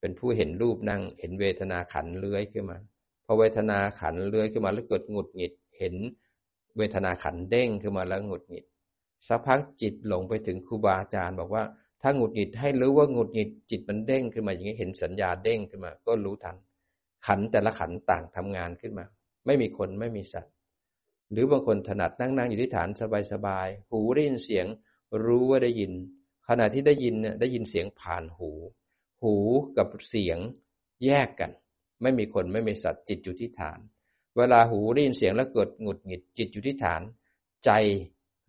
[0.00, 2.78] เป็นผู้เห็นรูปนั่ง เห็นเวทนาขันเลื้อยขึ้นมา
[3.24, 5.94] พอเวทนาขันเลื้อยขึ้นมาแล้วเกิดหงุดหงิด เห็น
[6.76, 8.64] เวทนาขันเด้งขึ้นมาแล้วหงุดหงิด
[9.26, 11.64] สักพักจิตหลงไปถึงครูบาอาจารย์บอกว่า
[12.02, 16.56] ถ้าหงุดหงิดให้รู้ว่าหงุดหงิดจิตมันเด้งขึ้นมาอย่างนี้เห็นสัญญาเด้งขึ้นมา ก็รู้ทัน
[17.26, 19.06] ขันแต่ละขันต่างทำงานขึ้นมา
[19.46, 20.54] ไม่มีคนไม่มีสัตว์
[21.32, 22.88] หรือบางคนถนัดนั่งนั่งอยู่ที่ฐาน
[23.32, 24.66] สบายๆหูได้ยินเสียง
[25.24, 25.92] รู้ว่าได้ยิน
[26.48, 28.50] ขณะที่ได้ยินเนี่ยได้ยินเสียงผ่านหู
[29.22, 29.34] หู
[29.76, 30.38] กับเสียง
[31.04, 31.50] แยกกัน
[32.02, 33.78] ไม่มีคนไม่มีสัตว์จิตอยู่ที่ฐาน
[34.36, 37.02] เวลาหูได้ยินเสียงแล้วเกิดหงุดหงิดจิตอยู่ที่ฐาน
[37.64, 37.70] ใจ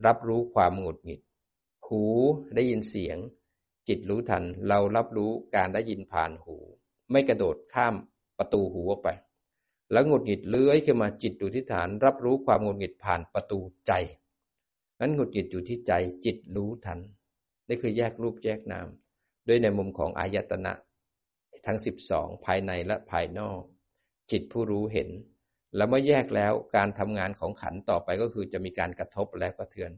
[0.06, 1.21] รับรู้ความหงุดหงิด
[1.88, 2.03] หู
[2.56, 3.17] ได้ยินเสียง
[3.88, 6.58] จิตรู้ทันเรารับรู้การได้ยินผ่านหู
[7.12, 7.95] ไม่กระโดดข้าม
[8.38, 9.10] ประตูหูออกไป
[9.93, 13.91] แล้วหงุดหงิดเลื้อยขึ้นมาจิตอยู่ที่ฐาน รับรู้ความหงุดหงิดผ่านประตูใจ
[14.99, 15.93] นั้นหงุดหงิดอยู่ที่ใจ
[16.25, 16.99] จิตรู้ทัน
[17.67, 18.88] นี่คือแยกรูปแยกนาม
[19.47, 20.73] ด้วยในมุมของอายตนะ
[21.65, 23.62] ทั้งสิบสองภายในและภายนอก
[24.32, 25.10] จิตผู้รู้เห็น
[25.75, 29.91] แล้วเมื่อแยกแล้วการทำงานของขันต่อไปก็คือจะมีการกระทบและกระเทือน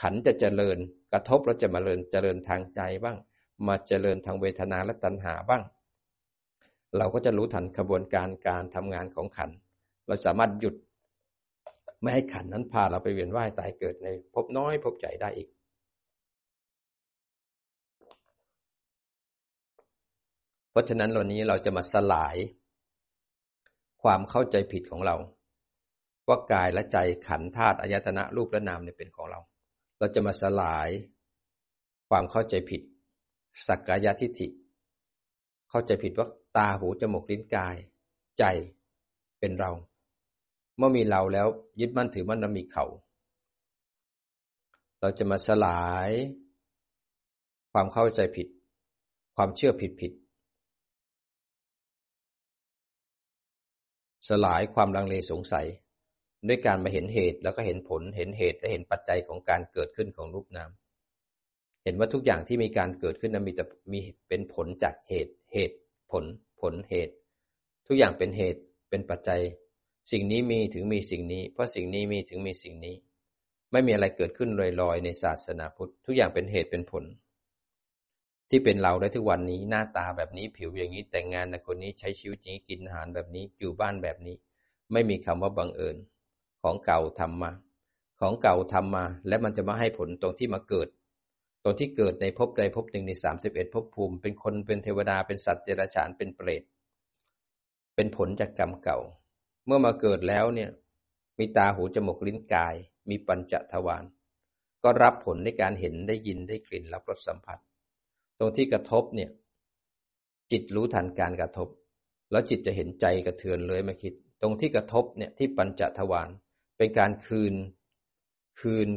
[0.00, 0.78] ขันจะเจริญ
[1.12, 3.16] กระทบแล้วจะมาเริญเจริญทางใจบ้าง
[3.66, 5.62] มาเจริญทางเวทนาและตัณหาบ้าง
[6.98, 9.50] เราก็จะรู้ทันกระบวนการการทำงานของขัน
[10.06, 10.74] เราสามารถหยุด
[12.00, 15.48] ไม่ให้ขันนั้นพาเราไปเวียนว่ายตายเกิดในภพน้อยภพใหญ่ได้อีก
[20.70, 22.36] เพราะฉะนั้นวันนี้เราจะมาสลาย
[24.02, 25.16] ความเข้าใจผิดของเรา
[26.28, 29.40] ว่ากายและใจขันธาตุอายตนะรูปและนามเนี่ยเป็นของเรา
[29.98, 30.88] เราจะมาสลาย
[32.08, 32.82] ความเข้าใจผิด
[33.66, 34.48] สักกายทิฏฐิ
[35.70, 37.76] เข้าใจผิดว่า ตาหูจมูกลิ้นกาย
[38.38, 38.44] ใจ
[39.40, 39.70] เป็นเรา
[40.76, 41.46] เมื่อมีเราแล้ว
[41.80, 42.84] ยึดมั่นถือมั่นมีเขา
[45.00, 46.10] เราจะมาสลาย
[47.72, 48.48] ความเข้าใจผิด
[49.36, 50.12] ความเชื่อผิดผิด
[54.28, 55.66] สลายความลังเลสงสัย
[56.48, 60.70] ด้วยการมาเห็นเหตุแล้วก็เห็นผลเห็นเหตุและเห็นปัจจัยของการเกิดขึ้นของรูปนาม
[61.84, 65.78] เห็นว่าทุกอย่างที่มีการเกิดขึ้นนั้นมีแต่มีเป็นผลจากเหตุเหตุ
[66.10, 66.24] ผล
[66.60, 67.14] ผลเหตุ
[67.86, 69.40] ทุกอย่างเป็นเหตุเป็นปัจจัย
[70.12, 72.94] สิ่งนี้มีถึงมีสิ่งนี้ เพราะสิ่งนี้มีถึงมีสิ่งนี้
[73.72, 77.04] ไม่มีอะไรเกิดขึ้นลอยๆ ในศาสนาพุทธ ทุกอย่างเป็นเหตุเป็นผล
[78.50, 84.36] ที่เป็นเราได้ทุกวันนี้หน้าตาแบบนี้ผิวอย่างนี้แต่งงานในคนนี้ใช้ชีวิตอย่างนี้กินอาหารแบบนี้อยู่บ้านแบบนี้
[84.92, 85.96] ไม่มีคำว่าบังเอิญ
[86.62, 87.52] ของเก่าทำมา
[88.20, 90.88] ของเก่าทำมา และมันจะมาให้ผลตรงที่มาเกิด
[91.68, 96.62] ตรงที่เกิดในภพใดภพหนึ่งในสามสิบเอ็ดภพภูมิ เป็นคนเป็นเทวดาเป็นสัตว์เดรัจฉานเป็นเปรต
[97.94, 98.98] เป็นผลจากกรรมเก่า
[99.66, 100.70] เมื่อมาเกิดแล้วเนี่ย
[101.38, 102.74] มีตาหูจมูกลิ้นกาย
[103.10, 104.04] มีปัญจทวาร
[104.84, 107.58] ก็รับผลในการเห็นได้ยินได้กลิ่นรับรสสัมผัส
[108.38, 109.30] ตรงที่กระทบเนี่ย
[110.50, 111.68] จิตรู้ทันการกระทบ
[112.30, 116.28] แล้วจิตจะเห็นใจกระเทือนเลยไม่คิด ตรงที่กระทบเนี่ยที่ปัญจทวาร
[116.76, 117.54] เป็นการคืน
[118.60, 118.88] คืน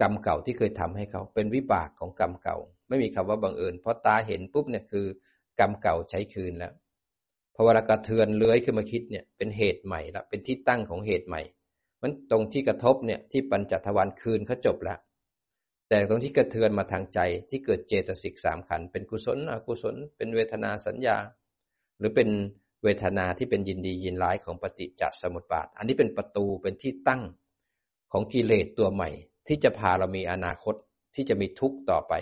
[0.00, 2.56] กรรมเก่าที่เคยทำให้เขาเป็นวิบากของกรรมเก่า
[2.88, 5.06] ไม่มีคำว่าบังเอิญเพราะตาเห็นปุ๊บเนี่ยคือ
[5.60, 6.72] กรรมเก่าใช้คืนแล้ว
[7.54, 11.42] พอเวลากระเทือนเลื้อยขึ้นมาคิดเนี่ยเป็นเหตุใหม่ละเป็นที่ตั้งของเหตุใหม่
[12.02, 14.98] มันตรงที่กระทบเนี่ยที่ปัญจทวารคืนเขาจบแล้ว
[15.88, 21.16] แต่ตรงที่กระเทือนมาทางใจที่เกิดเจตสิกสามขันเป็นกุศลอกุศล เป็นเวทนาสัญญา
[21.98, 22.28] หรือเป็น
[22.84, 27.22] เวทนาที่เป็นยินดียินร้ายของปฏิจจสมุปบาท อันนี้เป็นประตูเป็นที่ตั้ง
[28.12, 29.10] ของกิเลสตัวใหม่
[29.48, 30.74] ที่จะพาเรามีอนาคต
[31.14, 32.12] ที่จะมีทุกข์ต่อไป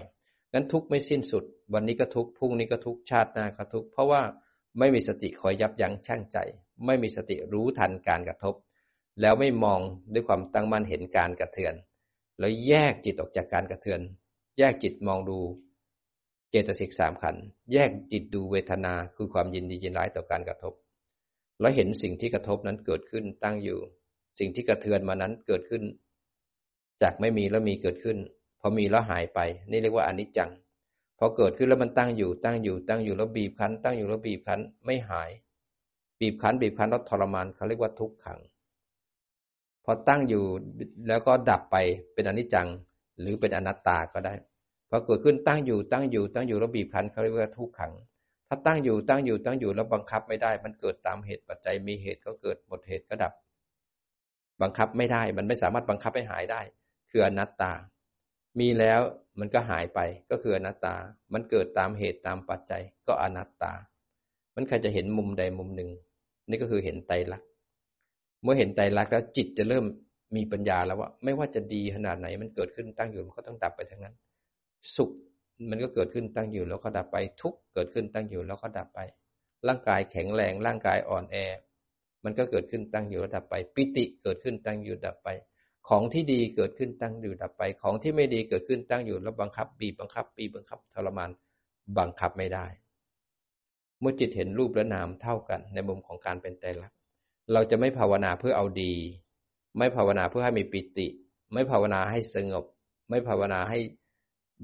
[0.53, 4.23] งั้นทุกข์ไม่สิ้นสุด วันนี้ก็ทุกข์พรุ่งนี้ก็ทุกข์ชาติหน้าก็ทุกข์เพราะว่า
[4.79, 6.39] ไม่มีสติคอยยับยั้งชั่งใจ
[6.87, 8.55] ไม่มีสติรู้ทันการกระทบ
[9.21, 9.81] แล้วไม่มอง
[10.13, 11.75] ด้วยความตั้งมั่นเห็นการกระเทือน
[12.39, 14.01] แล้วแยกจิตออกจากการกระเทือน
[14.59, 15.39] แยกจิตมองดู
[16.51, 17.37] เจตสิกสามขัน
[17.73, 20.75] แยกจิตดูเวทนาคือความยินดียินร้ายต่อการกระทบ
[21.61, 23.79] แล้วเห็นสิ่งที่กระทบนั้นเกิดขึ้นตั้งอยู่
[24.39, 25.83] สิ่งที่กระเทือนมานั้นเกิดขึ้น
[27.03, 28.17] จากไม่มีแล้วมีเกิดขึ้น
[28.61, 30.51] พอมีแล้วหายไป นี่เรียกว่าอนิจจัง
[31.19, 35.31] พอเกิดขึ้นแล้วมันตั้งอยู่ ตั้งอยู่ ตั้งอยู่แล้วบีบคั้น ตั้งอยู่แล้วบีบคั้น ไม่หาย
[36.21, 38.41] บีบคั้น บีบคั้นแล้วทรมานเขาเรียกว่าทุกขัง
[39.85, 40.45] พอตั้งอยู่
[41.09, 41.77] แล้วก็ดับไป
[42.15, 42.69] เป็นอนิจจัง
[43.21, 44.35] หรือเป็นอนัตตาก็ได้
[44.91, 47.93] พอเกิดขึ้นตั้งอยู่ ตั้งอยู่ ตั้งอยู่แล้วบีบคั้นเขาเรียกว่าทุกขัง
[48.49, 53.33] ถ้าตั้งอยู่ ตั้งอยู่ ตั้งอยู่แล้วบังคับไม่ได้ มันเกิดตามเหตุปัจจัย มีเหตุก็เกิด หมดเหตุก็ดับ
[54.63, 56.61] บังคับไม่ได้ มันไม่สามารถบังคับให้หายได้
[57.17, 57.73] คืออนัตตา
[58.61, 59.01] มีแล้ว
[59.41, 60.01] มันก็หายไป
[60.31, 60.95] ก็คืออนัตตา
[61.33, 63.73] มันเกิดตามเหตุตามปัจจัยก็อนัตตา
[64.55, 65.91] มันใครจะเห็นมุมใดมุมหนึ่ง
[66.49, 67.49] นี่ก็คือเห็นไตรลักษณ์
[68.43, 69.85] เมื่อเห็นไตรลักษณ์แล้วจิตจะเริ่ม
[70.37, 74.15] มีปัญญาแล้วว่า ไม่ว่าจะดีขนาดไหนมันเกิดขึ้นตั้งอยู่มันก็ต้องดับไปทั้งนั้น
[74.97, 75.11] สุข
[75.71, 79.01] มันก็เกิดขึ้นตั้งอยู่แล้วก็ดับไปทุกเกิดขึ้นตั้งอยู่แล้วก็ดับไป
[79.69, 81.37] ร่างกายแข็งแรงร่างกายอ่อนแอ
[82.25, 85.29] มันก็เกิดขึ้นตั้งอยู่แล้วดับไป ปิติเกิดขึ้นตั้งอยู่ดับไป
[85.89, 91.31] ของที่ดีเกิดขึ้นตั้งอยู่ดับไป ของที่ไม่ดีเกิดขึ้นตั้งอยู่แล้วบังคับ บีบบังคับบีบบังคับทรมาน
[91.99, 92.67] บังคับไม่ได้
[94.01, 96.93] เมื่อจิตเห็นรูปและนามเท่ากัน ในมุมของการเป็นใจรัก
[97.53, 98.93] เราจะไม่ภาวนาเพื่อเอาดี
[99.79, 101.09] ไม่ภาวนาเพื่อให้มีปิติ
[101.53, 102.65] ไม่ภาวนาให้สงบ
[103.09, 103.79] ไม่ภาวนาให้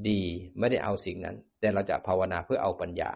[0.09, 0.21] ดี
[0.59, 3.13] ไม่ได้เอาสิ่งนั้น แต่เราจะภาวนาเพื่อเอาปัญญา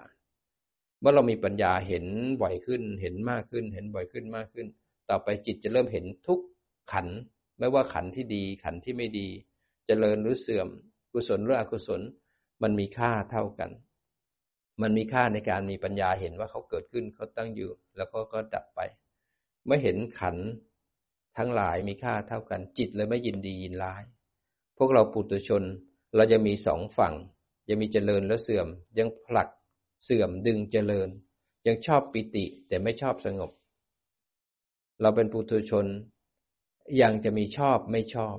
[1.01, 2.05] เมื่อเรามีปัญญาเห็น
[2.43, 4.67] บ่อยขึ้น เห็นมากขึ้น เห็นบ่อยขึ้นมากขึ้น
[5.11, 6.41] ต่อไปจิตจะเริ่มเห็นทุก
[6.93, 7.07] ขัน
[7.59, 10.69] ไม่ว่าขันที่ดีขันที่ไม่ดีจเจริญหรือเสื่อม
[11.13, 12.01] กุศลหรืออกุศล
[12.63, 13.71] มันมีค่าเท่ากัน
[14.83, 18.81] มันมีค่าในการมีปัญญาเห็นว่าเขาเกิดขึ้นเขาตั้งอยู่ แล้วเขาก็ดับไป
[19.65, 20.37] เมื่อเห็นขัน
[21.39, 24.03] ทั้งหลายมีค่าเท่ากัน จิตเลยไม่ยินดียินร้าย
[24.79, 25.63] พวกเราปุถุชน
[26.17, 27.15] เราจะมีสองฝั่ง
[27.69, 29.49] ยังมีเจริญและเสื่อม ยังผลัก
[30.05, 31.09] เสื่อมดึงเจริญ
[31.67, 33.51] ยังชอบปิติแต่ไม่ชอบสงบ
[35.01, 35.87] เราเป็นปุถุชน
[37.03, 38.37] ยังจะมีชอบไม่ชอบ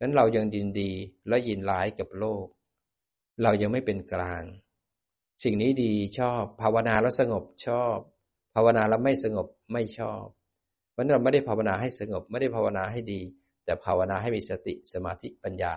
[0.00, 0.90] นั้นเรายังดินดี
[1.28, 2.46] และยินร้ายกับโลก
[3.42, 4.44] เรายังไม่เป็นกลาง
[5.44, 7.96] สิ่งนี้ดีชอบ ภาวนาแล้วสงบชอบ
[8.54, 10.24] ภาวนาแล้วไม่สงบไม่ชอบ
[10.92, 13.20] เพราะนั้นเราไม่ได้ภาวนาให้สงบ ไม่ได้ภาวนาให้ดี
[13.64, 15.74] แต่ภาวนาให้มีสติสมาธิปัญญา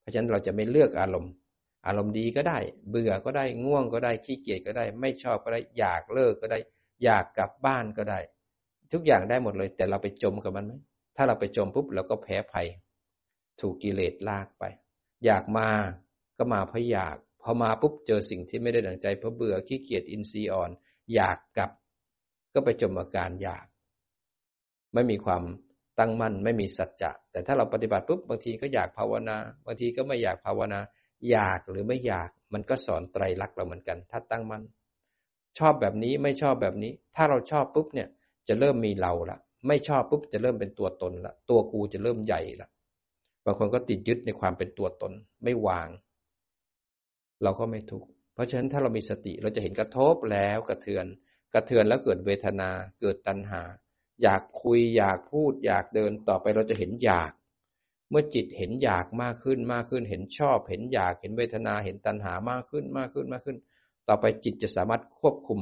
[0.00, 1.32] เพราะฉะนั้นเราจะไม่เลือกอารมณ์
[1.86, 2.58] อารมณ์ดีก็ได้
[2.90, 6.58] เบื่อก็ได้ง่วงก็ได้ขี้เกียจก็ได้ ไม่ชอบก็ได้อยากเลิกก็ได้
[7.04, 8.18] อยากกลับบ้านก็ได้
[8.92, 10.72] ทุกอย่างได้หมดเลย แต่เราไปจมกับมันไหม
[11.20, 12.66] ถ้าเราไปจมปุ๊บเราก็แพ้ภัย
[13.60, 14.64] ถูกกิเลสลากไป
[15.24, 15.68] อยากมา
[16.38, 20.70] ก็มาเพราะอยาก พอมาปุ๊บเจอสิ่งที่ไม่ได้ดังใจเพราะเบื่อขี้เกียจอินทรีย์อ่อน
[21.14, 21.70] อยากกลับ
[22.54, 23.66] ก็ไปจมอาการอยาก
[24.94, 25.42] ไม่มีความ
[25.98, 30.80] ตั้งมั่นไม่มีสัจจะ แต่ถ้าเราปฏิบัติปุ๊บบางทีก็อยากภาวนา บางทีก็ไม่อยากภาวนา
[31.30, 34.62] อยากหรือไม่อยากมันก็สอนไตรลักษณ์เราเหมือนกัน ถ้าตั้งมั่น
[35.58, 38.08] ชอบแบบนี้ไม่ชอบแบบนี้ ถ้าเราชอบปุ๊บเนี่ย
[38.48, 42.68] จะเริ่มมีเราละ ไม่ชอบปุ๊บจะเริ่มเป็นตัวตนละตัวกูจะเริ่มใหญ่ละ
[43.44, 45.12] บางคนก็ติดยึดในความเป็นตัวตน
[45.44, 45.88] ไม่วาง
[47.42, 51.06] เราก็ไม่ทุกข์เพราะฉะนั้นถ้าเรามีสติเราจะเห็นกระทบแล้วกระเทือน
[51.54, 53.62] กระเทือนแล้วเกิดเวทนา เกิดตัณหา
[54.22, 57.32] อยากคุยอยากพูด อยากเดินต่อไปเราจะเห็นอยาก
[58.10, 63.56] เมื่อจิตเห็นอยากมากขึ้นมากขึ้น เห็นชอบ เห็นอยากเห็นเวทนาเห็นตัณหามากขึ้นมากขึ้นมากขึ้น
[64.08, 65.60] ต่อไปจิตจะสามารถควบคุม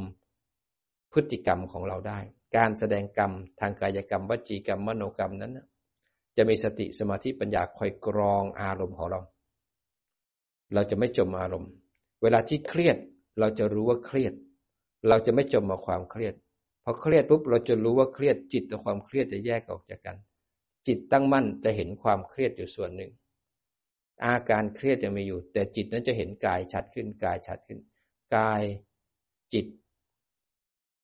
[1.12, 2.18] พฤติกรรมของเราได้
[2.56, 5.58] การแสดงกรรมทางกายกรรมวจีกรรมมโนกรรมนั้น
[6.36, 9.20] จะมีสติสมาธิปัญญาคอยกรองอารมณ์ของเรา
[10.74, 11.70] เราจะไม่จมอารมณ์
[12.22, 12.96] เวลาที่เครียด
[13.38, 14.34] เราจะรู้ว่าเครียด
[15.08, 16.34] เราจะไม่จมมาความเครียด
[16.84, 20.16] พอเครียดปุ๊บเราจะรู้ว่าเครียดจิตกับความเครียดจะแยกออกจากกัน
[20.86, 23.10] จิตตั้งมั่นจะเห็นความเครียดอยู่ส่วนหนึ่ง
[24.24, 27.78] อาการเครียดจะมีอยู่ แต่จิตนั้นจะเห็นกายชัดขึ้นกายชัดขึ้น
[28.36, 28.62] กาย
[29.52, 29.66] จิต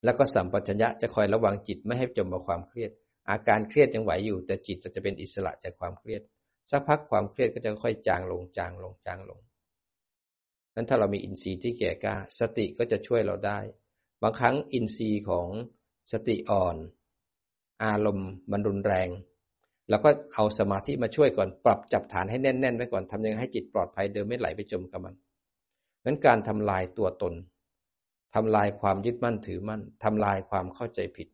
[0.04, 2.90] แล้วก็สัมปชัญญะจะคอยระวังจิตไม่ให้จมกับความเครียด
[3.30, 6.22] อาการเครียดยังไหวอยู่ แต่จิตจะเป็นอิสระจากความเครียด
[6.70, 9.40] สักพักความเครียดก็จะค่อยจางลงจางลงจางลง
[10.74, 13.58] นั้นถ้าเรามีอินทรีย์ที่แก่กล้าสติก็จะช่วยเราได้
[14.22, 15.48] บางครั้งอินทรีย์ของ
[16.12, 16.76] สติอ่อน
[17.84, 19.08] อารมณ์มันรุนแรง
[19.88, 25.14] เราก็เอาสมาธิมาช่วยก่อนปรับจับฐานให้แน่นๆไว้ก่อนทำยังไงให้จิตปลอดภัยเดิมไม่ไหลไปจมกับมัน
[26.04, 27.34] นั้นการทำลายตัวตน
[28.34, 31.28] ทำลายความยึดมั่นถือมั่นทำลายความเข้าใจผิด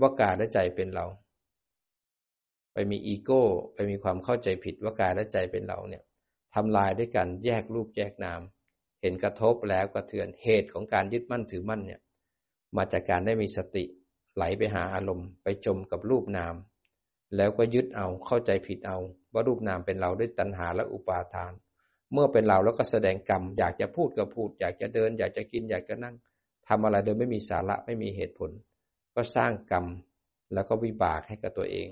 [0.00, 1.06] ว่ากายและใจเป็นเรา
[2.72, 3.42] ไปมีอีโก้
[3.74, 6.02] ไปมีความเข้าใจผิดว่ากายและใจเป็นเราเนี่ย
[6.54, 8.40] ทำลายด้วยกันแยกรูปแยกนาม
[9.00, 12.00] เห็นกระทบแล้วกระเทือนเหตุของการยึดมั่นถือมั่นเนี่ย
[12.76, 13.84] มาจากการได้มีสติ
[14.34, 16.54] ไหลไปหาอารมณ์ ไปจมกับรูปนาม
[17.36, 18.98] แล้วก็ยึดเอาเข้าใจผิดเอา
[19.32, 21.52] ว่ารูปนามเป็นเราด้วยตัณหาและอุปาทาน
[22.14, 26.14] เมื่อเป็นเราแล้วก็แสดงกรรม อยากจะพูดก็พูด อยากจะเดิน อยากจะกิน อยากจะนั่ง
[26.68, 28.50] ทำอะไรโดยไม่มีสาระไม่มีเหตุผล
[29.14, 29.86] ก็สร้างกรรม
[30.54, 31.88] แล้วก็วิบากให้กับตัวเอง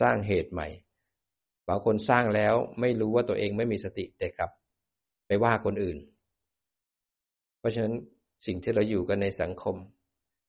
[0.00, 0.68] สร้างเหตุใหม่
[1.68, 4.50] บางคนสร้างแล้วไม่รู้ว่าตัวเองไม่มีสติแต่กลับ
[5.26, 5.98] ไปว่าคนอื่น
[7.58, 7.94] เพราะฉะนั้น
[8.46, 9.76] สิ่งที่เราอยู่กันในสังคม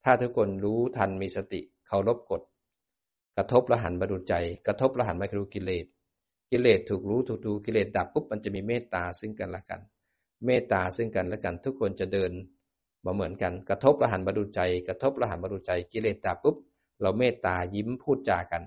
[0.04, 2.42] ถ้าทุกคนรู้ทันมีสติเคารพกฎ
[3.38, 4.34] กระทบละหันมาดูใจ
[4.68, 5.86] กระทบละหันมาดูกิเลส
[6.52, 9.82] กิเลสถูกรู้ถูกดูกิเลสดับปุ๊บมันจะมีเมตตาซึ่งกันและกัน
[10.46, 12.32] เมตตาซึ่งกันและกัน ทุกคนจะเดิน
[13.06, 16.58] มาเหมือนกัน กระทบละหันมาดูใจ กระทบละหันมาดูใจ กิเลสดับปุ๊บ
[17.02, 18.64] เราเมตตายิ้มพูดจากัน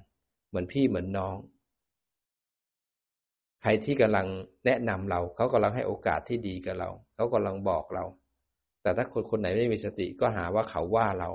[0.48, 1.36] เหมือนพี่เหมือนน้อง
[3.62, 4.26] ใครที่กำลัง
[4.66, 8.04] แนะนำเราเขากำลังให้โอกาสที่ดีกับเราเขากำลังบอกเรา
[8.82, 11.30] แต่ถ้าคนคนไหนไม่มีสติก็หาว่าเขาว่าเรา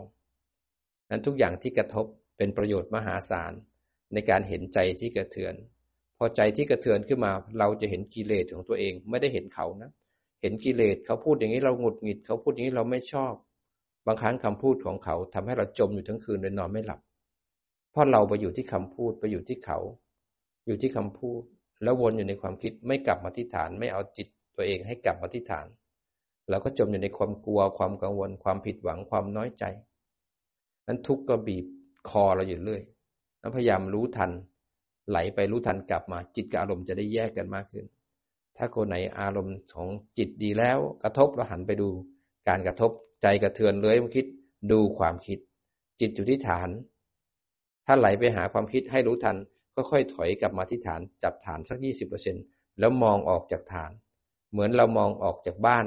[1.10, 2.06] นั้นทุกอย่างที่กระทบ
[2.38, 3.53] เป็นประโยชน์มหาศาล
[4.13, 5.56] ในการเห็นใจที่กระเทือน
[6.23, 9.91] อใจที่กระเทือนขึ้นมา เราจะเห็นกิเลสของตัวเองไม่ได้เห็นเขานะ
[10.41, 13.33] เห็นกิเลสเขาพูดอย่างนี้เราหงุดหงิด เขาพูดอย่างนี้เราไม่ชอบ
[14.07, 17.01] บางครั้งคำพูดของเขาทำให้เราจมอยู่ทั้งคืนเลยนอนไม่หลับ
[17.91, 19.79] เพราะเราไปอยู่ที่คำพูดไปอยู่ที่เขา
[20.65, 21.41] อยู่ที่คำพูด
[21.83, 25.67] แล้ววนอยู่ในความคิดไม่กลับมาที่ฐาน ไม่เอาจิตตัวเองให้กลับมาที่ฐาน
[26.49, 29.63] เราก็จมอยู่ในความกลัวความกังวล ความผิดหวังความน้อยใจ
[30.88, 31.65] นั้นทุกข์ก็บีบ
[32.09, 32.83] คอเราอยู่เรื่อย
[33.39, 34.31] แล้วพยายามรู้ทัน
[35.10, 37.86] ไหลไปรู้ทันกลับมา จิตกับอารมณ์จะได้แยกกันมากขึ้น
[38.58, 41.89] ถ้าคนไหนอารมณ์ของจิตดีแล้ว กระทบเราหันไปดู
[42.48, 42.92] การกระทบ
[43.24, 44.26] ใจกระเทือนเลยคิด
[44.72, 45.39] ดูความคิด
[46.02, 46.70] จิตอยู่ที่ฐาน
[47.86, 49.38] ถ้าไหลไปหาความคิดให้รู้ทัน
[49.76, 52.36] ก็ค่อยถอยกลับมาที่ฐาน จับฐานสักยี่สิบเปอร์เซ็น
[52.80, 53.92] แล้วมองออกจากฐาน
[54.52, 55.86] เหมือนเรามองออกจากบ้าน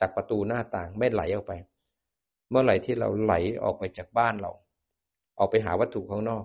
[0.00, 1.52] จากประตูหน้าต่างไม่ไหลออกไป
[2.50, 4.50] เมื่อไหร่ที่เราไหลออกไปจากบ้านเรา
[5.38, 6.44] ออกไปหาวัตถุข้างนอก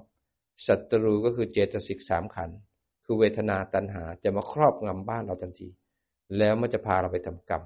[0.68, 2.50] ศัตรูก็คือเจตสิกสามขัน
[3.06, 5.68] คือเวทนาตัณหาจะมาครอบงำบ้านเราทันที
[6.38, 7.62] แล้วมันจะพาเราไปทำกรรม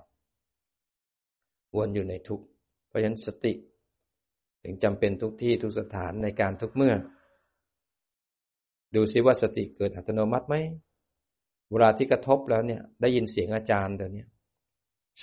[1.75, 2.41] วนอยู่ในทุก
[2.87, 3.53] เพราะฉะนั้นสติ
[4.63, 6.93] ถึงจำเป็นทุกที่ทุกสถานในการทุกเมื่อ
[8.95, 10.55] ดูซิว่าสติเกิดอัตโนมัติไหม
[11.71, 14.25] เวลาที่กระทบแล้วเนี่ย ได้ยินเสียงอาจารย์เดี๋ยวนี้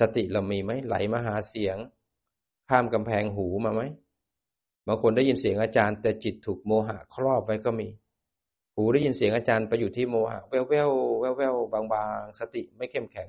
[0.00, 1.76] สติเรามีไหมไหลมาหาเสียง
[2.68, 3.82] ข้ามกำแพงหูมาไหม
[4.86, 7.88] บางคนได้ยินเสียงอาจารย์ แต่จิตถูกโมหะครอบไว้ก็มี
[8.74, 10.90] หูได้ยินเสียงอาจารย์ไปอยู่ที่โมหะแววแวว
[11.20, 13.28] แววแววบางบางสติไม่เข้มแข็ง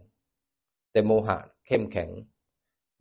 [0.92, 1.38] แต่โมหะ
[1.68, 2.10] เข้มแข็ง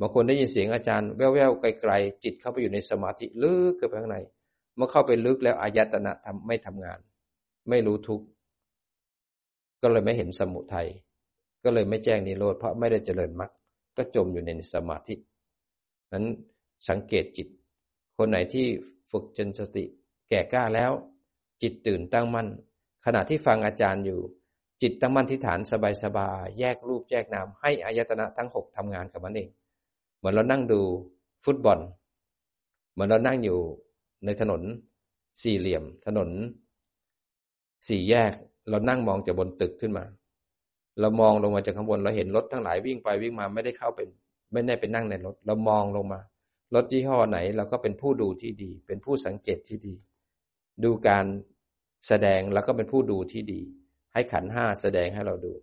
[0.01, 4.19] บางคนได้ยินเสียงอาจารย์แววแววไกลๆจิตเข้าไปอยู่ในสมาธิลึกเกินไปข้างใน
[4.77, 6.99] เมื่อเข้าไปลึกแล้วอายตนะทำไม่ทำงาน
[7.69, 8.27] ไม่รู้ทุกข์
[9.83, 10.89] ก็เลยไม่เห็นสมุทัย
[11.65, 13.51] ก็เลยไม่แจ้งนิโรธเพราะไม่ได้เจริญมรรค
[13.97, 15.15] ก็จมอยู่ในสมาธิ
[16.13, 16.25] นั้น
[16.89, 17.49] สังเกตจิต
[18.25, 18.67] คนไหนที่
[19.11, 19.85] ฝึกจนสติ
[20.31, 20.93] แก่กล้าแล้ว
[21.63, 22.49] จิตตื่นตั้งมั่น
[23.05, 24.21] ขณะที่ฟังอาจารย์อยู่
[24.83, 25.61] จิตตั้งมั่นที่ฐาน
[26.05, 29.49] สบายๆแยกรูปแยกนามให้อายตนะทั้งหกทำงานกับมันเอง
[30.19, 30.81] เหมือนเรานั่งดู
[31.45, 31.79] ฟุตบอล
[32.93, 33.59] เหมือนเรานั่งอยู่
[34.25, 34.63] ในถนน
[35.43, 36.29] สี่เหลี่ยม ถนน
[37.89, 38.33] สี่แยก
[38.71, 40.05] เรานั่งมองจากบนตึกขึ้นมา
[41.01, 44.09] เรามองลงมาจากข้างบนเราเห็นรถทั้งหลายวิ่งไปวิ่งมาไม่ได้เข้าเป็น
[44.53, 46.21] ไม่ได้ไปนั่งในรถ เรามองลงมา
[46.75, 49.97] รถยี่ห้อไหน เราก็เป็นผู้ดูที่ดี เป็นผู้สังเกตที่ดี
[50.85, 51.27] ดูการ
[52.09, 53.63] แสดงแล้วก็เป็นผู้ดูที่ดี
[54.13, 55.55] ให้ขันห้าแสดงให้เราดู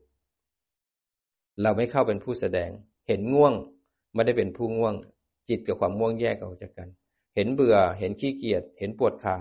[1.62, 2.70] เราไม่เข้าเป็นผู้แสดง
[3.08, 3.54] เห็นง่วง
[4.14, 4.96] ไม่ได้เป็นผู้ง่วง
[5.50, 6.90] จิตกับความง่วงแยกออกจากกัน
[7.36, 9.38] เห็นเบื่อ เห็นขี้เกียจ เห็นปวดขา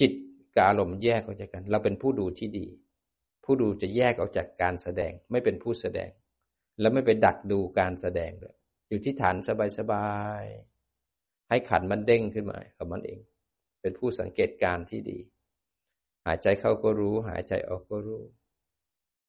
[0.00, 0.12] จิต
[0.54, 2.66] กับอารมณ์แยกออกจากกัน เราเป็นผู้ดูที่ดี
[3.44, 6.10] ผู้ดูจะแยกออกจากการแสดง ไม่เป็นผู้แสดง
[6.80, 8.54] แล้วไม่ไปดักดูการแสดงเลย
[8.88, 9.36] อยู่ที่ฐาน
[9.78, 10.71] สบายๆ
[11.48, 13.20] ให้ขันมันเด้งขึ้นมากับมันเอง
[13.80, 15.18] เป็นผู้สังเกตการที่ดี
[16.26, 18.22] หายใจเข้าก็รู้ หายใจออกก็รู้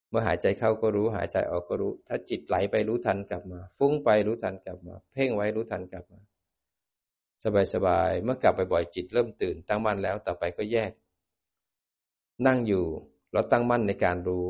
[0.09, 6.19] เมื่อหายใจเข้าก็รู้ หายใจออกก็รู้ ถ้าจิตไหลไปรู้ทันกลับมา ฟุ้งไปรู้ทันกลับมา เพ่งไว้รู้ทันกลับมา
[7.73, 10.91] สบายๆ เมื่อกลับไปบ่อยจิตเริ่มตื่นตั้งมั่นแล้วต่อไปก็แยก
[12.47, 12.85] นั่งอยู่
[13.33, 14.45] เราตั้งมั่นในการรู้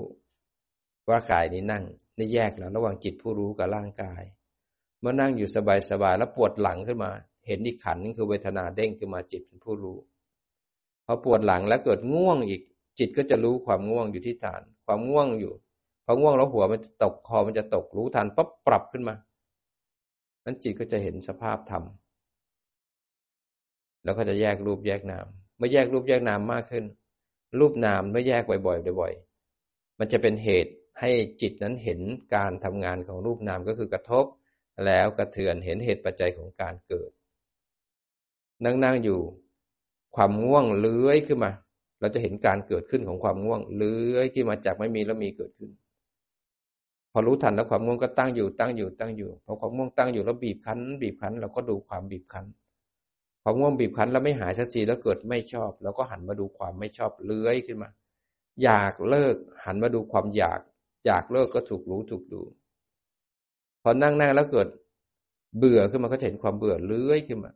[1.09, 1.83] ว่ากายนี้นั่ง
[2.17, 4.23] นี่แยกแล้วระหว่างจิตผู้รู้กับร่างกาย
[4.99, 5.57] เมื่อนั่งอยู่ส
[6.03, 7.11] บายๆแล้วปวดหลังขึ้นมา
[7.47, 9.97] เห็นอีกขันนึงคือเวทนาเด้งขึ้นมาจิตเป็นผู้รู้
[11.05, 12.61] พอปวดหลังแล้วเกิดง่วงอีก
[12.99, 15.53] จิตก็จะรู้ความง่วงอยู่ที่ฐาน ความง่วงอยู่
[16.05, 19.15] พอง่วงแล้วหัวมันจะตกคอมันจะตกรู้ทันปั๊บปรับขึ้นมา
[20.45, 21.83] นั้นจิตก็จะเห็นสภาพธรรม
[24.03, 25.25] แล้วก็จะแยกรูปแยกนาม
[25.57, 26.85] เมื่อแยกรูปแยกนามมากขึ้น
[27.59, 31.99] รูปนามเมื่อแยกบ่อยๆบ่อยๆมันจะเป็นเหตุให้จิตนั้นเห็น
[32.35, 34.25] การทำงานของรูปนามก็คือกระทบ
[34.85, 37.11] แล้วกระเทือนเห็นเหตุปัจจัยของการเกิด
[38.63, 39.19] นั่งๆอยู่
[40.15, 41.51] ความง่วงเลื้อยขึ้นมา
[41.99, 45.69] เราจะเห็นการเกิดขึ้นของความง่วงเลื้อยขึ้นมาจากไม่มีแล้วมีเกิดขึ้น
[47.11, 52.45] พอรู้ทันแล้วความง่วงก็ตั้งอยู่ตั้งอยู่ตั้งอยู่พอความง่วงตั้งอยู่แล้วบีบคั้น บีบคั้นเราก็ดูความบีบคั้น
[53.43, 57.89] ความง่วงบีบคั้นแล้วไม่หายสักทีแล้วเกิดไม่ชอบเราก็หันมาดูความไม่ชอบเลื้อยขึ้นมา
[58.63, 59.35] อยากเลิก
[59.65, 60.59] หันมาดูความอยาก
[61.05, 62.41] อยากเลิกก็ถูกรู้ถูกดู
[63.83, 64.67] พอนั่งนั่งแล้วเกิด
[65.57, 67.51] เบื่อขึ้นมาก็เห็นความเบื่อเลื้อยขึ้นมา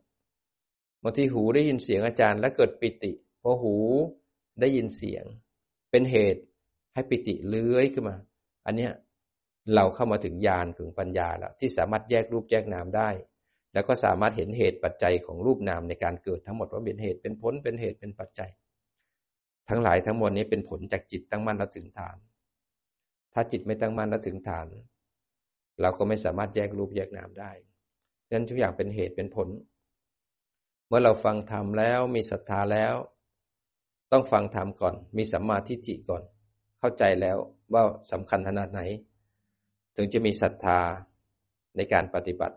[1.03, 3.75] บางทีหูได้ยินเสียงอาจารย์ แล้วเกิดปิติเพอหู
[4.61, 5.25] ได้ยินเสียง
[5.91, 6.41] เป็นเหตุ
[6.93, 8.17] ให้ปิติเลื้อยขึ้นมา
[8.65, 8.91] อันเนี้ย
[9.75, 13.09] เราเข้ามาถึงญาณถึงปัญญาแล้วที่สามารถแยกรูปแยกนามได้
[13.73, 18.51] แล้วก็สามารถเห็นเหตุปัจจัยของรูปนามในการเกิดทั้งหมดว่าเป็นเหตุเป็นผลเป็นเหตุเป็นปัจจัย
[19.69, 22.17] ทั้งหลายทั้งมวลนี้เป็นผลจากจิตตั้งมั่นแล้วถึงฐาน
[23.33, 24.65] ถ้าจิตไม่ตั้งมั่นแล้วถึงฐาน
[25.81, 27.51] เราก็ไม่สามารถแยกรูปแยกนามได้
[28.27, 29.47] ดังนั้นทุกอย่างเป็นเหตุเป็นผล
[30.87, 32.95] เมื่อเราฟังธรรมแล้วมีศรัทธาแล้ว
[34.11, 36.23] ต้องฟังธรรมก่อน มีสัมมาทิฏฐิก่อน
[36.79, 37.37] เข้าใจแล้ว
[37.73, 38.81] ว่าสำคัญขนาดไหน
[39.95, 40.79] ถึงจะมีศรัทธา
[41.77, 42.55] ในการปฏิบัติ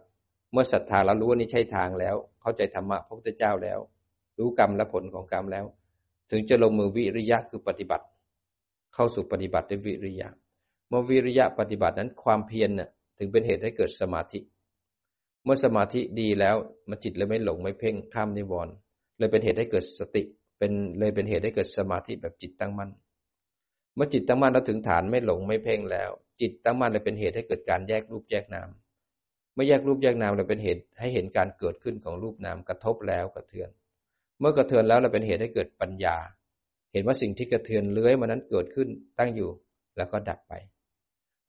[0.53, 3.79] เมื่อศรัทธาแล้วรู้ว่านี่ใช่ทางแล้ว เข้าใจธรรมะพระพุทธเจ้าแล้ว
[4.39, 5.65] รู้กรรมและผลของกรรมแล้ว
[6.31, 8.05] ถึงจะลงมือวิริยะคือปฏิบัติ
[8.95, 10.29] เข้าสู่ปฏิบัติด้วยวิริยะ
[10.89, 14.39] เมื่อวิริยะปฏิบัตินั้นความเพียรน่ะถึงเป็นเหตุให้เกิดสมาธิ
[15.45, 16.57] เมื่อสมาธิดีแล้ว
[16.89, 18.75] มันจิตเลยไม่หลงไม่เพ่งข้ามนิวรณ์
[19.19, 20.23] เลยเป็นเหตุให้เกิดสติ
[20.59, 22.91] เป็นเลยเป็นเหตุให้เกิดสมาธิแบบจิตตั้งมั่น
[23.95, 28.69] เมื่อจิตตั้งมั่นแล้วถึงฐานไม่หลงไม่เพ่งแล้ว จิตตั้งมั่นเลยเป็นเหตุให้เกิดการแยกรูปแยกนาม
[29.55, 33.71] เมื่อแยกรูปแยกนามเลยเป็นเหตุให้เห็นการเกิดขึ้นของรูปนามกระทบแล้วกระเทือน
[34.41, 36.17] เมื่อกระเทือนแล้วเราเป็นเหตุให้เกิดปัญญา
[36.93, 39.51] เห็นว่าสิ่งที่กระเทือนเลื้อยมานั้นเกิดขึ้นตั้งอยู่
[39.97, 40.53] แล้วก็ดับไป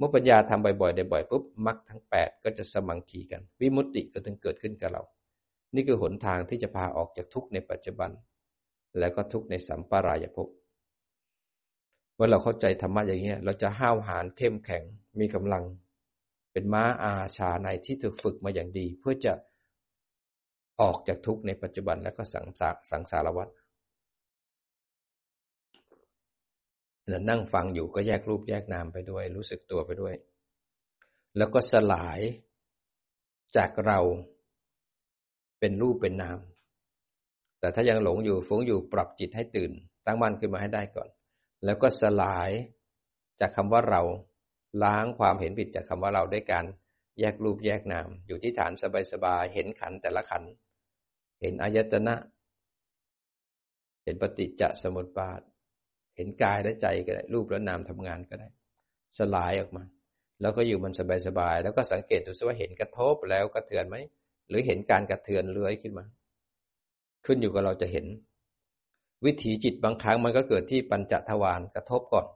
[0.01, 5.03] มื่อปัญญาทำบ่อยๆได้บ่อยปุ๊บมรรคทั้งแปดก็จะสมังคีกัน วิมุตติก็ถึงเกิดขึ้นกับเรา
[5.75, 8.11] นี่คือหนทางที่จะพาออกจากทุกข์ในปัจจุบัน
[8.99, 10.47] แล้วก็ทุกข์ในสัมปรายภพ
[12.15, 14.83] เมื่อเราเข้าใจธรรมะอย่างนี้เราจะห้าวหาญเข้มแข็ง
[15.19, 15.63] มีกำลัง
[16.51, 19.33] เป็นม้าอาชาในที่ถูกฝึกมาอย่างดี เพื่อจะ
[20.81, 23.49] ออกจากทุกข์ในปัจจุบันแล้วก็สังสารสังสารวัฏ
[27.07, 30.15] แล้วนั่งฟังอยู่ก็แยกรูปแยกนามไปด้วย รู้สึกตัวไปด้วย
[31.37, 32.19] แล้วก็สลาย
[33.57, 33.99] จากเรา
[35.59, 36.39] เป็นรูปเป็นนาม
[37.59, 39.71] แต่ถ้ายังหลงอยู่ฟุ้งอยู่ปรับจิตให้ตื่น
[40.05, 41.09] ตั้งมั่นขึ้นมาให้ได้ก่อน
[41.65, 42.51] แล้วก็สลาย
[43.39, 44.01] จากคำว่าเรา
[44.83, 46.65] ล้างความเห็นผิดจากคำว่าเราด้วยการ
[47.19, 48.71] แยกรูปแยกนาม อยู่ที่ฐาน
[49.11, 50.43] สบายๆเห็นขันแต่ละขัน
[51.41, 52.15] เห็นอายตนะ
[54.03, 55.41] เห็นปฏิจจสมุปบาท
[56.15, 58.47] เห็นกายและใจก็ได้รูปและนามทำงานก็ได้
[59.17, 59.83] สลายออกมา
[60.41, 60.93] แล้วก็อยู่มัน
[61.27, 63.95] สบายๆแล้วก็สังเกตดูซิว่าเห็นกระทบแล้วกระเทือนไหม
[64.49, 66.05] หรือเห็นการกระเทือนเลื้อยขึ้นมา
[67.25, 68.05] ขึ้นอยู่กับเราจะเห็น
[69.25, 72.27] วิถีจิตบางครั้งมันก็เกิดที่ปัญจทวารกระทบก่อน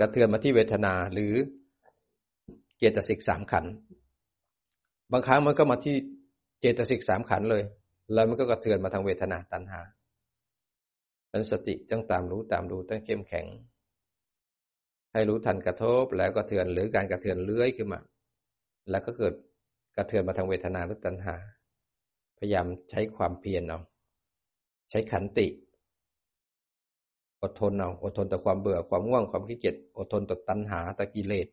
[0.00, 1.32] กระเทือนมาที่เวทนาหรือ
[2.78, 3.64] เจตสิกสามขัน
[5.12, 5.94] บางครั้งมันก็มาที่
[6.60, 7.62] เจตสิกสามขันเลย
[8.12, 9.80] แล้วมันก็กระเทือนมาทางเวทนาตัณหา
[11.36, 13.46] มันสติต้องตามรู้ตามรู้ต้องเข้มแข็ง
[15.12, 18.00] ให้รู้ทันกระทบแล้วก็เทือนหรือการกระเทือนเลื้อยขึ้นมา
[18.90, 19.34] แล้วก็เกิด
[19.96, 21.36] กระเทือนมาทางเวทนาหรือตัณหา
[22.38, 23.80] พยายามใช้ความเพียรเอา
[24.90, 25.46] ใช้ขันติ
[27.42, 31.46] อดทนเอาอดทนต่อความเบื่อความง่วงความขี้เกียจอดทนต่อตัณหาต่อกิเลส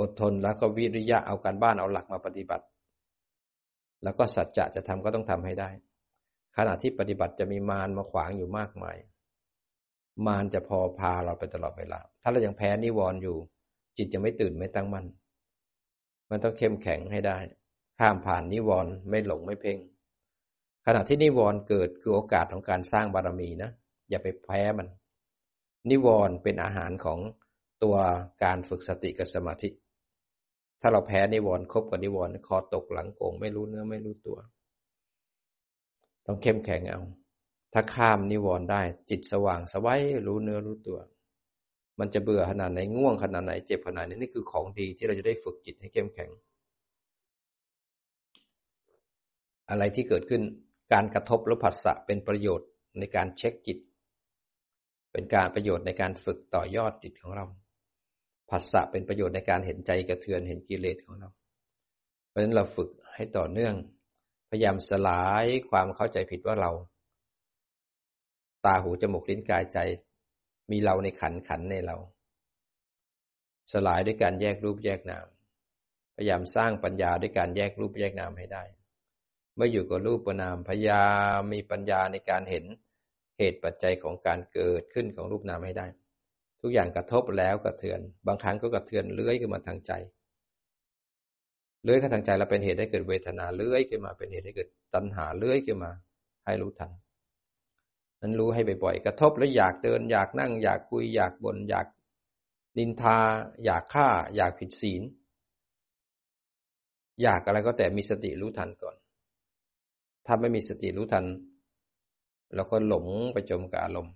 [0.00, 2.64] อดทนแล้วก็วิริยะเอาการบ้านเอาหลักมาปฏิบัติ
[4.02, 5.70] แล้วก็สัจจะจะทำก็ต้องทำให้ได้
[6.56, 8.96] ขณะที่ปฏิบัติจะมีมารมาขวางอยู่มากมาย
[10.26, 13.36] มารจะพอพาเราไปตลอดเวลา ถ้าเรายังแพ้นิวรณ์อยู่
[13.96, 15.06] จิตจะไม่ตื่นไม่ตั้งมั่น
[16.30, 17.38] มันต้องเข้มแข็งให้ได้
[17.98, 19.78] ข้ามผ่านนิวรณ์ไม่หลงไม่เพ่ง
[20.86, 23.70] ขณะที่นิวรณ์เกิดคือโอกาสของการสร้างบารมีนะ
[24.10, 24.88] อย่าไปแพ้มัน
[25.90, 27.18] นิวรณ์เป็นอาหารของ
[27.82, 27.96] ตัว
[28.44, 29.68] การฝึกสติกับสมาธิ
[30.80, 34.38] ถ้าเราแพ้นิวรณ์คบกับนิวรณ์คอตกหลังโกงไม่รู้เนื้อไม่รู้ตัว
[36.26, 37.00] ต้องเข้มแข็งเอา
[37.72, 40.98] ถ้าข้ามนิวรณ์ได้ จิตสว่างสวัยรู้เนื้อรู้ตัว
[42.00, 46.30] มันจะเบื่อขนาดไหนง่วงขนาดไหนเจ็บขนาดนี้นี่คือของดีที่เราจะได้ฝึกจิตให้เข้มแข็ง
[49.70, 50.42] อะไรที่เกิดขึ้น
[50.92, 52.68] การกระทบหรือผัสสะเป็นประโยชน์
[52.98, 53.78] ในการเช็คจิต
[55.12, 57.46] เป็นการประโยชน์ในการฝึกต่อยอดจิตของเรา
[58.50, 61.28] ผัสสะเป็นประโยชน์ในการเห็นใจกระเทือนเห็นกิเลสของเรา
[62.28, 63.74] เพราะฉะนั้นเราฝึกให้ต่อเนื่อง
[64.50, 66.70] พยายามสลายความเข้าใจผิดว่าเรา
[68.64, 69.78] ตาหูจมูกลิ้นกายใจ
[70.70, 71.96] มีเราในขันขันในเรา
[73.72, 75.26] สลายด้วยการแยกรูปแยกนาม
[76.16, 78.64] พยายามสร้างปัญญาด้วยการแยกรูปแยกนามให้ได้
[79.56, 81.04] เมื่ออยู่กับรูปนามพยายา
[81.36, 82.64] มมีปัญญาในการเห็น
[83.38, 85.86] เหตุปัจจัยของการเกิดขึ้นของรูปนามให้ได้
[86.60, 89.92] ทุกอย่างกระทบแล้วกระเทือน บางครั้งก็กระเทือนเลื้อยขึ้นมาทางใจ
[91.84, 95.90] เลื้อยขึ้นทางใจแล้วเป็นเหตุให้เกิดเวทนาเลื้อยขึ้นมาเป็นเหตุให้เกิดตัณหาเลื้อยขึ้นมา
[96.44, 96.90] ให้รู้ทัน
[98.20, 101.86] นั้นรู้ให้บ่อยๆกระทบแล้วอยากเดิน อยากนั่ง อยากคุยอยากบน่นอยาก
[102.78, 103.18] นินทา
[103.64, 105.02] อยากฆ่า อยากผิดศีล
[107.22, 108.96] อยากอะไรก็แต่มีสติรู้ทันก่อน
[110.26, 111.24] ถ้าไม่มีสติรู้ทัน
[112.54, 114.14] เราก็หลงไปจมกับอารมณ์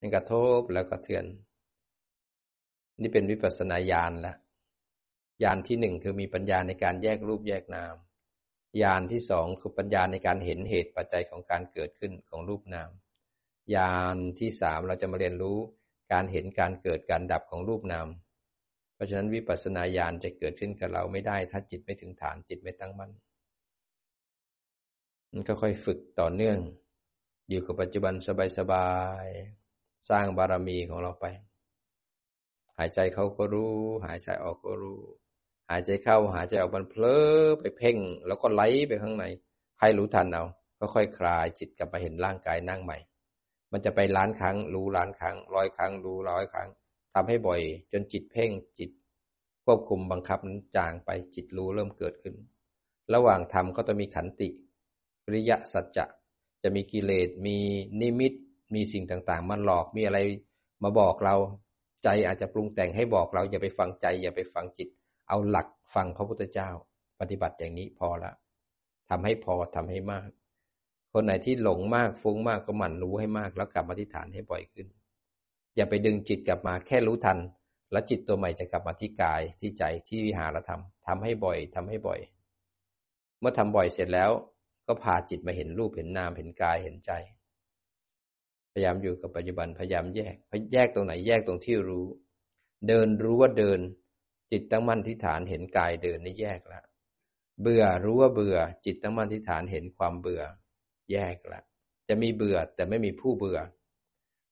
[0.00, 1.24] นี่กระทบแล้วก็เทือน
[3.00, 4.34] นี่เป็นวิปัสสนาญาณละ
[5.42, 7.96] ญาณที่หนึ่งคือมีปัญญาในการแยกรูปแยกนาม
[8.82, 12.90] ญาณที่สองคือปัญญาในการเห็นเหตุปัจจัยของการเกิดขึ้นของรูปนาม
[13.74, 15.58] ญาณที่สามเราจะมาเรียนรู้
[16.12, 18.08] การเห็นการเกิดการดับของรูปนาม
[18.94, 23.10] เพราะฉะนั้นวิปัสสนาญาณจะเกิดขึ้นกับเราไม่ได้ ถ้าจิตไม่ถึงฐานจิตไม่ตั้งมั่น
[25.32, 26.58] มันก็ค่อยฝึกต่อเนื่อง
[27.48, 28.14] อยู่กับปัจจุบัน
[28.58, 28.90] สบา
[29.24, 31.26] ยๆสร้างบารมีของเราไป
[32.78, 33.74] หายใจเข้าก็รู้
[34.06, 35.00] หายใจออกก็รู้
[35.70, 37.22] หายใจเข้าหายใจออกมันเพลอ
[37.60, 37.96] ไปเพ่ง
[38.26, 39.24] แล้วก็ไหลไปข้างใน
[39.80, 40.44] ให้รู้ทันเอา
[40.78, 42.98] ก็ค่อยคลายจิตกลับมาเห็นร่างกายนั่งใหม่
[43.72, 46.68] มันจะไปล้านครั้ง รู้ล้านครั้งร้อยครั้ง รู้ร้อยครั้ง
[47.14, 47.60] ทำให้บ่อย
[47.92, 48.90] จนจิตเพ่งจิต
[49.64, 52.34] ควบคุมบังคับนั้นจางไปจิตรู้เริ่มเกิดขึ้น
[53.14, 54.48] ระหว่างทำก็ต้องมีขันติ
[55.24, 56.04] ปริยะสัจจะ
[56.62, 57.56] จะมีกิเลสมี
[58.00, 58.32] นิมิต
[58.74, 60.18] มีสิ่งต่างๆ มันหลอกมีอะไร
[60.82, 61.36] มาบอกเรา
[62.04, 64.88] ใจอาจจะปรุงแต่งให้บอกเราอย่าไปฟังใจ อย่าไปฟังจิต
[65.28, 66.70] เอาหลักฟังพระพุทธเจ้า
[67.20, 68.32] ปฏิบัติอย่างนี้พอละ
[69.10, 70.28] ทำให้พอทำให้มาก
[71.12, 74.86] คนไหนที่หลงมากฟุ้งมากก็หมั่นรู้ให้มาก แล้วกลับมาที่ฐานให้บ่อยขึ้น
[75.76, 77.38] อย่าไปดึงจิตกลับมาแค่รู้ทัน
[77.92, 82.20] แล้วจิตตัวใหม่จะกลับมาที่กายที่ใจที่วิหารธรรมทำให้บ่อยทำให้บ่อย
[83.40, 84.30] เมื่อทำบ่อยเสร็จแล้ว
[84.86, 87.10] ก็พาจิตมาเห็นรูปเห็นนามเห็นกายเห็นใจ
[88.72, 90.34] พยายามอยู่กับปัจจุบันพยายามแยก
[90.72, 92.06] แยกตรงไหนแยกตรงที่รู้
[92.88, 93.80] เดินรู้ว่าเดิน
[94.50, 96.82] จิตตั้งมั่นที่ฐานเห็นกายเดินนี่แยกละ
[97.62, 100.42] เบื่อรู้ว่าเบื่อ จิตตั้งมั่นที่ฐานเห็นความเบื่อ
[101.12, 101.62] แยกละ
[102.08, 103.58] จะมีเบื่อแต่ไม่มีผู้เบื่อ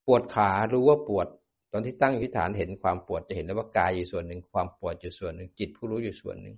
[0.06, 1.26] ปวดขารู้ว่าปวด
[1.72, 6.56] ตอนที่ตั้งที่ฐานเห็นความปวดจะเห็นได้ว่ากายอยู่ส่วนหนึ่ง ความปวดอยู่ส่วนหนึ่ง จิตผู้รู้อยู่ส่วนหนึ่ง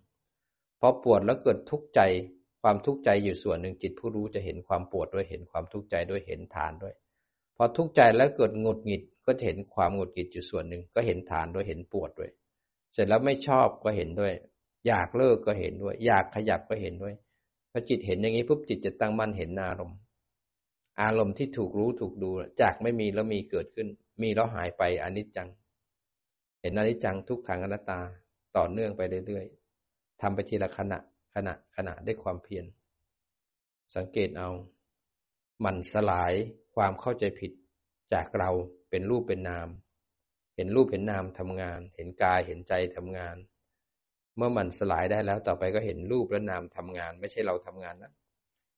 [0.80, 2.00] พอปวดแล้วเกิดทุกข์ใจ
[2.62, 6.94] ความทุกข์ใจอยู่ส่วนหนึ่งจิตผู้รู้จะเห็นความปวดด้วยเห็นความทุกข์ใจด้วยเห็นฐานด้วย
[7.56, 12.30] พอทุกข์ใจแล้วเกิดหงุดหงิดก็จะเห็นความหงุดหงิดอยู่ส่วนหนึ่งก็เห็นฐานด้วยเห็นปวดด้วย
[12.96, 14.34] เสร็จแล้วไม่ชอบก็เห็นด้วย
[14.86, 17.14] อยากเลิกก็เห็นด้วย อยากขยับก็เห็นด้วย
[17.70, 19.98] พอจิตเห็นอย่างนี้ปุ๊บจิตจะตั้งมั่นเห็นอารมณ์
[21.00, 22.30] อารมณ์ที่ถูกรู้ถูกดู
[22.60, 23.88] จากไม่มีแล้วมีเกิดขึ้น
[24.22, 25.48] มีแล้วหายไปอนิจจัง
[26.60, 28.00] เห็นอนิจจังทุกขังอนัตตา
[28.56, 30.98] ต่อเนื่องไปเรื่อยๆทำไปทีละขณะ
[31.34, 32.64] ขณะขณะด้วยความเพียร
[33.96, 34.50] สังเกตเอา
[35.64, 36.32] มันสลาย
[36.74, 37.52] ความเข้าใจผิด
[38.12, 38.50] จากเรา
[38.90, 39.68] เป็นรูปเป็นนาม
[40.56, 43.36] เห็นรูปเห็นนามทำงาน เห็นกายเห็นใจทำงาน
[44.36, 48.12] เมื่อมันสลายได้แล้วต่อไปก็เห็นรูปและนามทำงาน ไม่ใช่เราทำงานนะ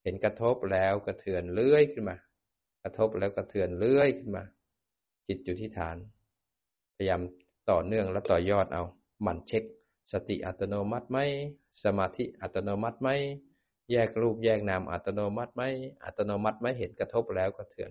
[0.02, 2.16] เห็นกระทบแล้วกระเทือนเลื่อยขึ้นมา
[2.82, 4.44] กระทบแล้วกระเทือนเลื่อยขึ้นมา
[5.28, 5.96] จิตอยู่ที่ฐาน
[6.96, 7.20] พยายาม
[7.70, 8.82] ต่อเนื่องและต่อยอดเอา
[9.26, 9.64] มันเช็ค
[10.12, 11.18] สติอัตโนมัติไหม
[11.84, 13.08] สมาธิอัตโนมัติไหม
[13.92, 15.62] แยกรูปแยกนามอัตโนมัติไหม
[16.04, 17.90] อัตโนมัติไหมเห็นกระทบแล้วก็เถื่อน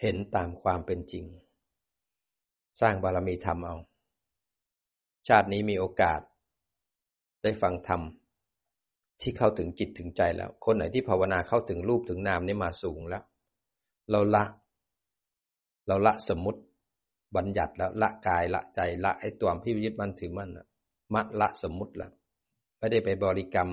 [0.00, 1.24] เห็นตามความเป็นจริง
[2.80, 3.76] สร้างบารมีธรรมเอา
[5.28, 6.20] ชาตินี้มีโอกาส
[7.42, 8.00] ได้ฟังธรรม
[9.20, 13.24] ที่เข้าถึงจิตถึงใจแล้ว คนไหนที่ภาวนาเข้าถึงรูปถึงนามนี่มาสูงแล้ว
[14.10, 14.44] เราละ
[15.86, 16.60] เราละสมมติ
[17.36, 20.50] บัญญัติแล้วละกายละใจละไอ้ตัวที่ยึดมันถือมัน
[21.14, 22.12] มัดละสมมติแล้ว
[22.78, 23.68] ไม่ได้ไปบริกรรม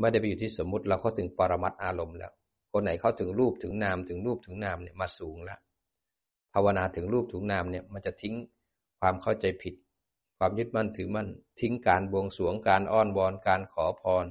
[0.00, 2.32] ไม่ได้ไปอยู่ที่สมมติเราเข้าถึงปรมัตอารมณ์แล้ว
[2.78, 5.58] คนไหนเข้าถึงรูปถึงนามถึงรูปถึงนามเนี่ยมาสูงแล้ว
[6.52, 8.34] ภาวนาถึงรูปถึงนามเนี่ยมันจะทิ้ง
[9.00, 9.74] ความเข้าใจผิด
[10.38, 11.28] ความยึดมั่นถือมั่น
[11.60, 14.26] ทิ้งการบวงสรวงการอ้อนวอนการขอพร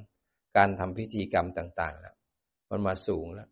[0.58, 2.16] การทำพิธีกรรมต่างๆแล้ว
[2.70, 3.50] มันมาสูงแล้ว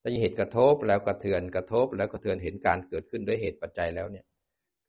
[0.00, 4.24] ถ้าเหตุกระทบแล้วกระเทือนกระทบ แล้วกระเทือนเห็นการเกิดขึ้นด้วยเหตุปัจจัยแล้วเนี่ย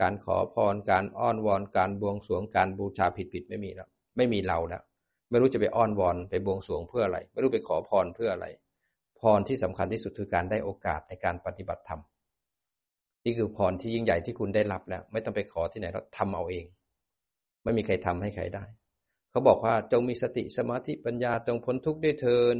[0.01, 4.83] การขอพรการอ้อนวอน การบวงสรวงการบูชาผิดผิดไม่มีแล้ว ไม่มีเราแล้ว
[5.29, 8.47] ไม่รู้จะไปอ้อนวอนไปบวงสรวงเพื่ออะไร ไม่รู้ไปขอพรเพื่ออะไร
[9.21, 12.01] พรที่สำคัญที่สุดคือการได้โอกาสในการปฏิบัติธรรม
[13.25, 16.65] นี่คือพรที่ยิ่งใหญ่ที่คุณได้รับแล้ว ไม่ต้องไปขอที่ไหนแล้วทำเอาเอง
[17.63, 18.65] ไม่มีใครทำให้ใครได้
[19.31, 22.55] เขาบอกว่าจงมีสติสมาธิปัญญาจงพ้นทุกข์ได้เทิน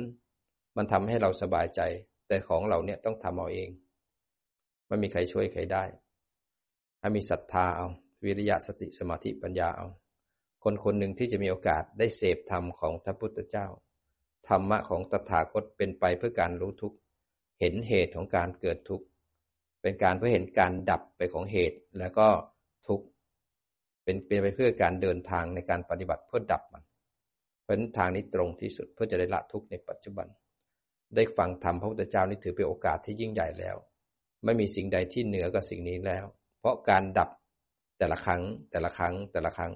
[0.78, 1.82] มันทำให้เราสบายใจ
[2.28, 3.70] แต่ของเราเนี่ยต้องทำเอาเอง
[4.88, 5.84] ไม่มีใครช่วยใครได้
[7.00, 7.88] ให้มีศรัทธาเอา
[8.24, 9.88] วิริยะสติสมาธิปัญญาเอา
[10.64, 13.68] คนคนหนึ่งที่จะมีโอกาสได้เสพธรรมของพระพุทธเจ้า
[14.50, 16.98] ธรรมะของตถาคตเป็นไปเพื่อการรู้ทุกข์
[17.60, 19.06] เห็นเหตุของการเกิดทุกข์
[19.82, 22.28] เป็นการเพื่อเห็นการดับไปของเหตุแล้วก็
[22.88, 23.06] ทุกข์
[24.04, 26.84] เป็นเป็นไปเพื่อการเดินทางในการปฏิบัติเพื่อดับมัน
[27.64, 30.28] เพราะทางนี้ตรงที่สุดเพื่อจะได้ละทุกข์ในปัจจุบัน
[31.16, 33.76] ได้ฟังธรรมพระพุทธเจ้านี่ถือเป็นโอกาสที่ยิ่งใหญ่แล้ว
[34.46, 36.26] ไม่มีสิ่งใดที่เหนือกว่าสิ่งนี้แล้ว
[36.60, 37.30] เพราะการดับ
[38.00, 38.42] แต่ละครั้ง
[38.72, 39.72] แต่ละครั้งแต่ละครั้ง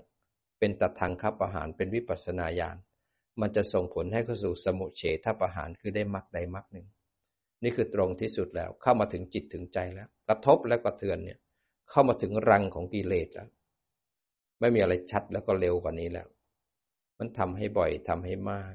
[0.60, 2.78] เป็นตัดทางคับประหารเป็นวิปัสสนาญาณ
[3.42, 6.88] มันจะส่งผลให้เข้าสู่สมุเฉทประหารคือได้มรรคใดมรรคหนึ่ง
[7.64, 11.40] นี่คือตรงที่สุดแล้วเข้ามาถึงจิตถึงใจแล้ว กระทบและกระเทือนเนี่ย
[11.90, 13.50] เข้ามาถึงรังของกิเลสแล้ว
[14.60, 16.28] ไม่มีอะไรชัดแล้วก็เร็วกว่านี้แล้ว
[17.18, 18.74] มันทำให้บ่อยทำให้มาก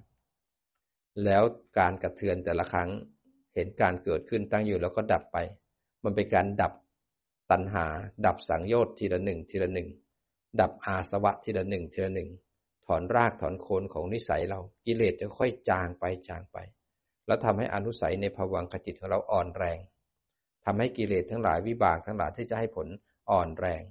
[1.24, 1.42] แล้ว
[1.78, 2.90] การกระเทือนแต่ละครั้ง
[3.54, 5.38] เห็นการเกิดขึ้นตั้งอยู่แล้วก็ดับไป
[6.04, 6.72] มันเป็นการดับ
[7.50, 7.86] ตัณหา
[8.26, 9.88] ดับสังโยชน์ทีละหนึ่งทีละหนึ่ง
[10.60, 12.28] ดับอาสวะทีละหนึ่งทีละหนึ่ง
[12.88, 16.58] ถอนรากถอนโคนของนิสัยเรากิเลสจะค่อยจางไปจางไป
[17.26, 19.78] แล้วทำให้อนุสัยในภวังคจิตของเราอ่อนแรง
[20.64, 22.86] ทำให้กิเลสทั้งหลายวิบากทั้งหลายที่จะให้ผล
[23.30, 23.82] อ่อนแรง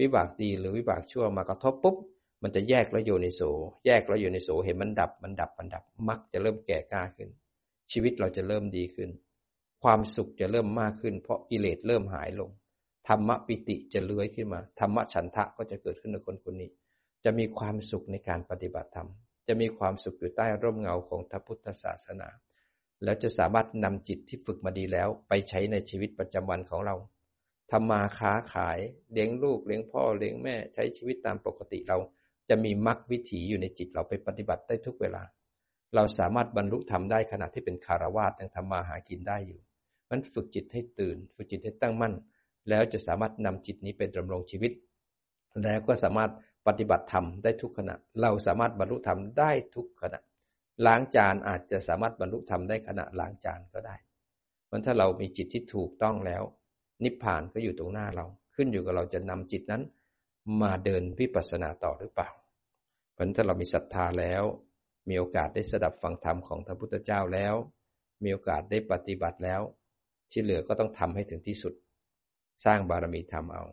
[0.00, 1.96] วิบากดีหรือวิบากชั่วมากระทบปุ๊บ
[2.42, 3.40] มันจะแยกแล้วโยนิโส
[3.86, 7.28] แยกแล้วโยนิโสเห็นมันดับมันดับมันดับมักจะเริ่มแก่กล้าขึ้น
[7.92, 9.10] ชีวิตเราจะเริ่มดีขึ้น
[9.82, 12.50] ความสุขจะเริ่มมากขึ้น เพราะกิเลสเริ่มหายลง
[13.08, 16.70] ธรรมปิติจะเลื้อยขึ้นมาธรรมฉันทะก็จะเกิดขึ้นในคนคนนี้
[17.24, 19.08] จะมีความสุขในการปฏิบัติธรรม
[19.48, 22.28] จะมีความสุขอยู่ใต้ร่มเงาของพระพุทธศาสนา
[23.04, 26.94] แล้วจะสามารถนำจิตที่ฝึกมาดีแล้ว ไปใช้ในชีวิตประจำวันของเรา
[27.70, 28.78] ทำมาค้าขาย
[29.12, 31.98] เลี้ยงลูกเลี้ยงพ่อเลี้ยงแม่ใช้ชีวิตตามปกติเรา
[32.48, 35.22] จะมีมรรควิถีอยู่ในจิตเราไปปฏิบัติได้ทุกเวลา
[35.94, 39.60] เราสามารถบรรลุธรรมได้ขณะที่เป็นคารวะยังทำมาหากินได้อยู่
[40.10, 42.14] มันฝึกจิตให้ตื่น ฝึกจิตให้ตั้งมั่น
[42.68, 44.72] แล้วจะสามารถนำจิตนี้เป็นดำรงชีวิต
[45.62, 46.30] แล้วก็สามารถ
[46.66, 50.20] ปฏิบัติธรรมได้ทุกขณะ เราสามารถบรรลุธรรมได้ทุกขณะ
[50.86, 53.96] ล้างจานอาจจะสามารถบรรลุธรรมได้ขณะล้างจานก็ได้
[54.70, 56.42] มันถ้าเรามีจิตที่ถูกต้องแล้ว
[57.04, 59.82] นิพพานก็อยู่ตรงหน้าเรา ขึ้นอยู่กับเราจะนำจิตนั้น
[60.62, 62.30] มาเดินวิปัสสนาต่อหรือเปล่า
[63.12, 64.42] เพราะถ้าเรามีศรัทธาแล้ว
[65.08, 67.54] มีโอกาสได้สดับฟังธรรมของพระพุทธเจ้าแล้ว
[68.22, 69.60] มีโอกาสได้ปฏิบัติแล้ว
[70.30, 71.74] ที่เหลือก็ต้องทำให้ถึงที่สุด
[72.64, 73.64] สร้างบารมีธรรมเอา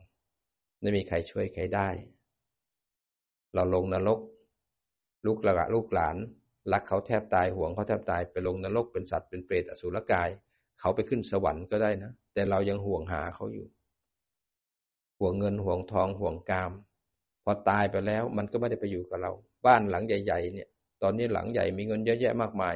[0.82, 1.90] ไม่มีใครช่วยใครได้
[3.54, 4.20] เราลงนรก
[5.26, 6.16] ลูกหลานลูกหลาน
[6.72, 10.30] รักเขาแทบตายห่วงเขาแทบตายไปลงนรกเป็นสัตว์เป็นเปรตอสุรกาย
[10.80, 13.68] เขาไปขึ้นสวรรค์ก็ได้นะ แต่เรายังห่วงหาเขาอยู่
[15.20, 16.72] ห่วงเงินห่วงทองห่วงกาม
[17.44, 19.32] พอตายไปแล้วมันก็ไม่ได้ไปอยู่กับเรา
[19.66, 20.68] บ้านหลังใหญ่ๆเนี่ย
[21.02, 22.76] ตอนนี้หลังใหญ่มีเงินเยอะแยะมากมาย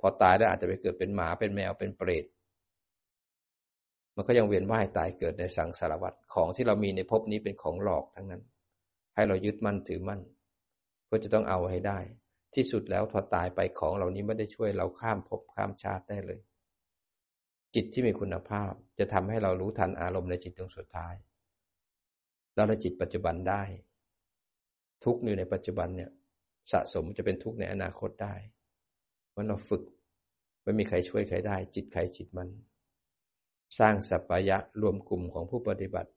[0.00, 2.24] พอตายแล้วอาจจะไปเกิดเป็นหมาเป็นแมวเป็นเปรต
[4.16, 8.42] มันก็ยังเวียนว่ายตายเกิดในสังสารวัฏของที่เรามีในภพนี้เป็นของหลอกทั้งนั้น
[9.14, 10.20] ให้เรายึดมั่นถือมั่น
[11.06, 11.98] เพื่อจะต้องเอาให้ได้
[12.54, 16.40] ที่สุดแล้วพอตายไปของเหล่านี้ไม่ได้ช่วยเราข้ามภพข้ามชาติได้เลย
[17.74, 21.14] จิตที่มีคุณภาพจะทำให้เรารู้ทันอารมณ์ในจิตตรงสุดท้าย
[22.54, 23.62] เราในจิตปัจจุบันได้
[25.04, 26.10] ทุกอยู่ในปัจจุบันเนี่ย
[26.72, 28.34] สะสมจะเป็นทุกในอนาคตได้
[29.34, 29.82] มันเราฝึก
[30.62, 32.48] ไม่มีใครช่วยใครได้ จิตใครจิตมัน
[33.78, 36.10] สร้างสัพยะรวมกลุ่มของผู้ปฏิบัติ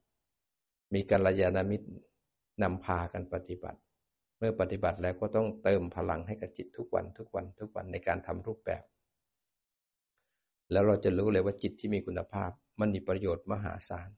[0.93, 1.87] มีกัลยาณมิตร
[2.61, 3.79] นำพากันปฏิบัติ
[4.37, 8.83] เมื่อปฏิบัติแล้วก็ต้องเติมพลังให้กับจิตทุกวันทุกวันทุกวันในการทำรูปแบบ
[10.71, 14.09] แล้วเราจะรู้เลยว่าจิตที่มีคุณภาพมันมีประโยชน์มหาศาล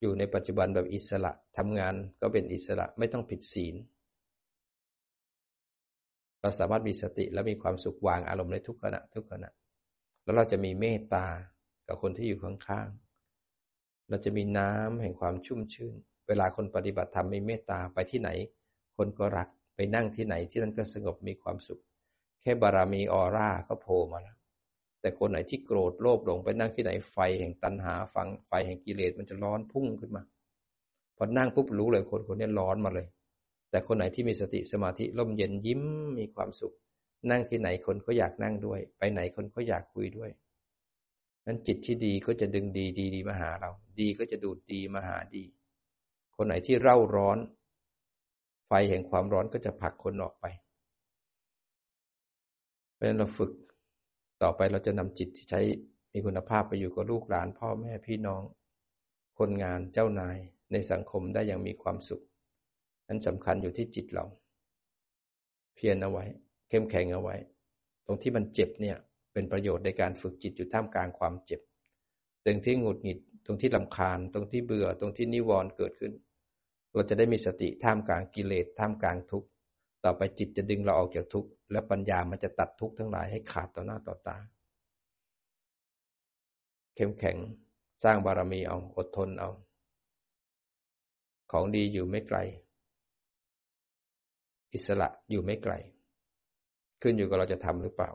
[0.00, 3.74] อยู่ในปัจจุบันแบบอิสระทำงานก็เป็นอิสระไม่ต้องผิดศีล
[6.40, 9.50] เราสามารถมีสติและมีความสุขวางอารมณ์ในทุกขณะทุกขณะ
[10.22, 11.26] แล้วเราจะมีเมตตา
[11.86, 15.96] กับคนที่อยู่ข้างๆ เราจะมีน้ำแห่งความชุ่มชื่น
[16.26, 18.30] เวลาคนปฏิบัติธรรมมีเมตตาไปที่ไหน
[18.96, 21.80] คนก็รักไปนั่งที่ไหนที่นั่นก็สงบมีความสุข
[22.42, 24.36] แค่บารมีออร่าก็โผล่มาแล้ว
[25.00, 30.22] แต่คนไหนที่โกรธโลภหลงไปนั่งที่ไหนไฟแห่งตัณหาฟังไฟแห่งกิเลสมันจะร้อนพุ่งขึ้นมา
[31.16, 33.06] พอนั่งปุ๊บรู้เลยคนคนนี้ร้อนมาเลย
[33.70, 35.82] แต่คนไหนที่มีสติสมาธิร่มเย็นยิ้ม
[36.18, 36.74] มีความสุข
[37.30, 40.30] นั่งที่ไหนคนก็อยากนั่งด้วย ไปไหนคนก็อยากคุยด้วย
[41.46, 43.70] นั้นจิตที่ดีก็จะดึงดีดีดีมาหาเรา
[44.00, 45.44] ดีก็จะดูดดีมาหาดี
[46.36, 47.38] คนไหนที่เร่าร้อน
[48.66, 50.46] ไฟแห่งความร้อนก็จะผลักคนออกไป
[52.92, 53.52] เพราะฉะนั้นเราฝึก
[54.42, 55.60] ต่อไปเราจะนำจิตที่ใช้
[56.12, 58.42] มีคุณภาพไปอยู่กับลูกหลาน พ่อแม่พี่น้อง
[59.38, 60.36] คนงานเจ้านาย
[60.72, 62.22] ในสังคมได้อย่างมีความสุข
[63.08, 64.24] นั้นสำคัญอยู่ที่จิตเรา
[65.74, 66.24] เพียรเอาไว้
[66.68, 67.36] เข้มแข็งเอาไว้
[68.06, 68.96] ตรงที่มันเจ็บเนี่ย
[69.32, 71.60] เป็นประโยชน์ในการฝึกจิตอยู่ท่ามกลางความเจ็บ
[72.44, 76.12] ตรงที่หงุดหงิด ตรงที่ลำคาญ ตรงที่เบื่อ ตรงที่นิวรณ์เกิดขึ้น
[76.96, 79.48] เราจะได้มีสติท่ามกลางกิเลสท่ามกลางทุกข์
[80.04, 84.38] ต่อไปจิตจะดึงเราออกจากทุกข์และปัญญามันจะตัดทุกข์ทั้งหลายให้ขาดต่อหน้าต่อตา
[86.94, 87.36] เข้มแข็ง
[88.04, 89.50] สร้างบารมีเอาอดทนเอา
[91.52, 92.38] ของดีอยู่ไม่ไกล
[94.72, 95.74] อิสระอยู่ไม่ไกล
[97.02, 98.10] ขึ้นอยู่กับเราจะทำหรือเปล่า